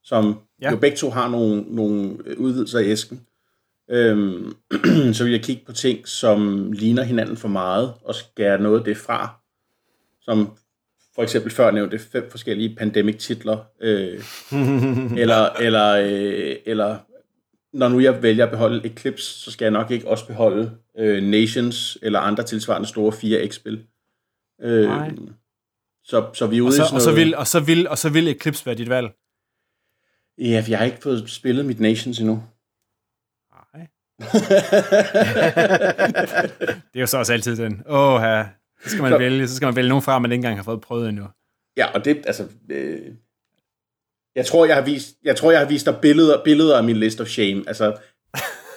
[0.02, 0.70] som ja.
[0.70, 3.26] jo begge to har nogle, nogle udvidelser i æsken.
[3.90, 4.56] Øhm,
[5.14, 8.84] så vil jeg kigge på ting, som ligner hinanden for meget, og skære noget af
[8.84, 9.44] det fra
[10.24, 10.56] som
[11.14, 14.24] for eksempel før nævnte fem forskellige pandemic-titler, øh,
[15.22, 16.98] eller, eller, øh, eller
[17.72, 21.22] når nu jeg vælger at beholde Eclipse, så skal jeg nok ikke også beholde øh,
[21.22, 23.86] Nations eller andre tilsvarende store 4X-spil.
[24.62, 25.10] Øh, Nej.
[26.04, 27.88] så, så vi er ude og så, i sådan og så, vil, og, så vil,
[27.88, 29.08] og så vil Eclipse være dit valg?
[30.38, 32.42] Ja, for jeg har ikke fået spillet mit Nations endnu.
[36.92, 37.82] Det er jo så også altid den.
[37.88, 38.44] Åh, her.
[38.84, 40.62] Så skal man så, vælge, så skal man vælge nogen fra, man ikke engang har
[40.64, 41.24] fået prøvet endnu.
[41.76, 43.00] Ja, og det, altså, øh,
[44.36, 46.96] jeg tror, jeg har vist, jeg tror, jeg har vist dig billeder, billeder af min
[46.96, 47.64] list of shame.
[47.66, 47.96] Altså,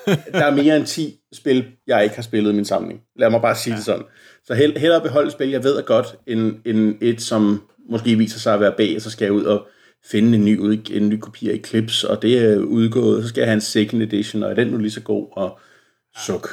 [0.07, 3.01] der er mere end 10 spil, jeg ikke har spillet i min samling.
[3.15, 3.77] Lad mig bare sige ja.
[3.77, 4.03] det sådan.
[4.45, 8.39] Så hell, hellere beholde spil, jeg ved er godt, end, end et, som måske viser
[8.39, 9.67] sig at være bag, og så skal jeg ud og
[10.11, 13.47] finde en ny, en ny kopi af Eclipse, og det er udgået, så skal jeg
[13.47, 15.59] have en second edition, og er den nu lige så god, og
[16.17, 16.47] suk.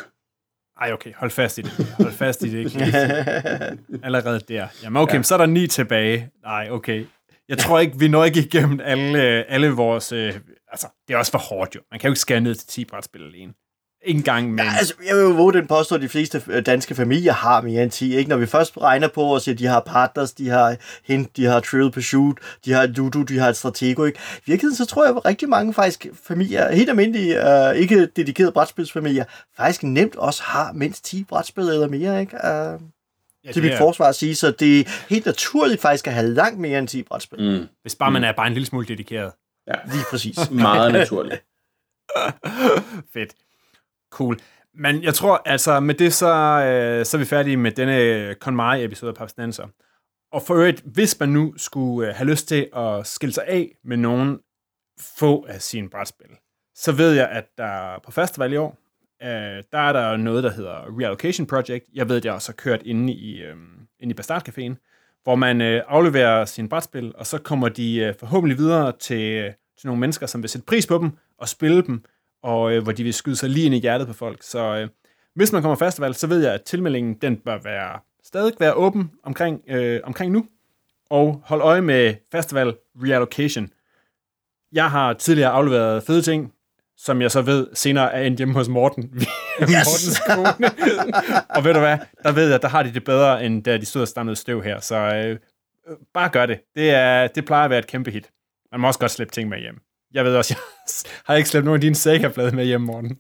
[0.81, 1.71] Ej, okay, hold fast i det.
[1.99, 2.59] Hold fast i det.
[2.59, 2.99] Ikke?
[4.07, 4.69] Allerede der.
[4.83, 5.23] Jamen okay, ja.
[5.23, 6.31] så er der ni tilbage.
[6.43, 7.07] Nej, okay.
[7.49, 10.13] Jeg tror ikke, vi når ikke igennem alle, alle vores...
[10.13, 10.35] Øh,
[10.69, 11.81] altså, det er også for hårdt jo.
[11.91, 13.53] Man kan jo ikke skære ned til 10 brætspil alene.
[14.05, 14.59] Ikke engang, men...
[14.59, 17.61] Ja, altså, jeg vil jo våge den påstå, at de fleste øh, danske familier har
[17.61, 18.17] mere end 10.
[18.17, 18.31] Ikke?
[18.31, 21.45] Når vi først regner på og siger, at de har partners, de har hint, de
[21.45, 24.05] har trill pursuit, de har ludo, de har et stratego.
[24.05, 24.19] Ikke?
[24.37, 27.37] I virkeligheden så tror jeg, at rigtig mange faktisk familier, helt almindelige,
[27.71, 29.25] uh, ikke dedikerede brætspilsfamilier,
[29.57, 32.21] faktisk nemt også har mindst 10 brætspil eller mere.
[32.21, 32.37] Ikke?
[32.37, 32.81] Uh,
[33.45, 33.79] ja, til mit er...
[33.79, 37.03] forsvar at sige, så det er helt naturligt faktisk at have langt mere end 10
[37.03, 37.59] brætspil.
[37.59, 37.67] Mm.
[37.83, 38.13] Hvis bare mm.
[38.13, 39.33] man er bare en lille smule dedikeret.
[39.67, 39.75] Ja.
[39.93, 40.51] Lige præcis.
[40.51, 41.45] Meget naturligt.
[43.15, 43.35] Fedt.
[44.11, 44.39] Cool.
[44.75, 48.35] Men jeg tror, altså med det, så, øh, så er vi færdige med denne øh,
[48.35, 49.67] KonMari-episode af Papsnenser.
[50.33, 53.77] Og for øvrigt, hvis man nu skulle øh, have lyst til at skille sig af
[53.85, 54.39] med nogen
[55.19, 56.31] få af sine brætspil,
[56.75, 58.79] så ved jeg, at der på festival i år,
[59.23, 61.85] øh, der er der noget, der hedder Reallocation Project.
[61.95, 63.57] Jeg ved, at jeg også har kørt inde i, øh,
[64.01, 64.75] inde i Bastard Caféen,
[65.23, 69.53] hvor man øh, afleverer sine brætspil, og så kommer de øh, forhåbentlig videre til, øh,
[69.79, 72.05] til nogle mennesker, som vil sætte pris på dem og spille dem,
[72.45, 74.43] og øh, hvor de vil skyde sig lige ind i hjertet på folk.
[74.43, 74.89] Så øh,
[75.35, 79.11] Hvis man kommer festival, så ved jeg, at tilmeldingen den bør være stadig være åben
[79.23, 80.47] omkring, øh, omkring nu.
[81.11, 83.69] Og hold øje med festival reallocation.
[84.73, 86.53] Jeg har tidligere afleveret fede ting,
[86.97, 89.03] som jeg så ved senere er endt hjemme hos Morten.
[89.63, 89.71] yes!
[89.71, 90.71] Mortens kone.
[91.49, 93.87] og ved du hvad, der ved jeg, der har de det bedre, end da de
[93.87, 94.81] stod og stammede støv her.
[94.81, 95.39] Så øh,
[95.89, 96.61] øh, bare gør det.
[96.75, 98.31] Det, er, det plejer at være et kæmpe hit.
[98.73, 99.81] Man må også godt slippe ting med hjem.
[100.15, 100.55] Jeg ved også,
[101.05, 103.19] jeg har ikke slæbt nogen af dine Sega-blade med hjem, Morten.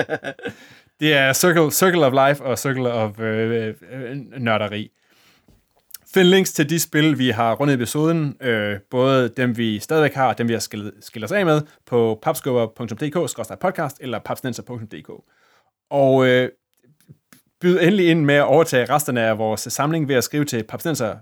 [1.00, 4.90] det er Circle, Circle of Life og Circle of øh, øh, nørderi.
[6.14, 10.14] Find links til de spil, vi har rundet i episoden, øh, både dem, vi stadigvæk
[10.14, 15.10] har, og dem, vi har skilt, skilt os af med, på papskubber.dk-podcast eller papsnenser.dk.
[15.90, 16.48] Og øh,
[17.60, 21.16] byd endelig ind med at overtage resterne af vores samling ved at skrive til papsnenser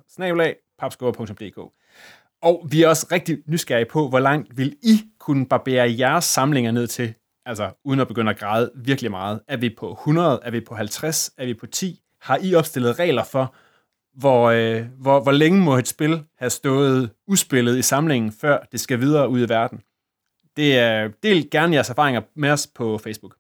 [2.43, 6.71] og vi er også rigtig nysgerrige på, hvor langt vil I kunne barbere jeres samlinger
[6.71, 7.15] ned til,
[7.47, 9.41] altså uden at begynde at græde virkelig meget.
[9.49, 10.41] Er vi på 100?
[10.43, 11.31] Er vi på 50?
[11.39, 12.01] Er vi på 10?
[12.21, 13.55] Har I opstillet regler for,
[14.15, 18.81] hvor, øh, hvor, hvor længe må et spil have stået uspillet i samlingen, før det
[18.81, 19.81] skal videre ud i verden.
[20.57, 23.37] Det er, del gerne jeres erfaringer med os på Facebook.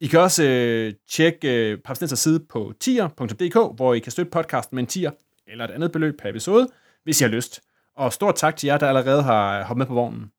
[0.00, 4.74] I kan også øh, tjekke øh, Papsnensers side på tier.dk, hvor I kan støtte podcasten
[4.74, 5.10] med en tier
[5.46, 6.68] eller et andet beløb per episode,
[7.04, 7.60] hvis I har lyst.
[7.96, 10.32] Og stort tak til jer, der allerede har hoppet med på vognen.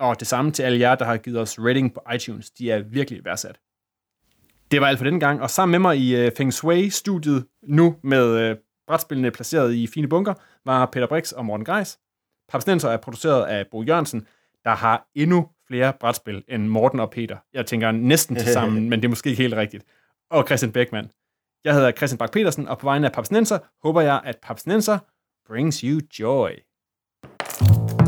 [0.00, 2.50] Og det samme til alle jer, der har givet os rating på iTunes.
[2.50, 3.60] De er virkelig værdsat.
[4.70, 7.96] Det var alt for den gang, og sammen med mig i uh, Feng Shui-studiet, nu
[8.02, 10.34] med uh, brætspillene placeret i fine bunker,
[10.64, 11.98] var Peter Brix og Morten Greis.
[12.48, 14.26] Papsnenser er produceret af Bo Jørgensen,
[14.64, 17.36] der har endnu flere brætspil end Morten og Peter.
[17.52, 19.84] Jeg tænker næsten til sammen, men det er måske ikke helt rigtigt.
[20.30, 21.10] Og Christian Beckmann.
[21.64, 24.98] Jeg hedder Christian Bak petersen og på vegne af Papsnenser håber jeg, at Papsnenser
[25.48, 26.50] brings you joy.
[27.60, 28.01] you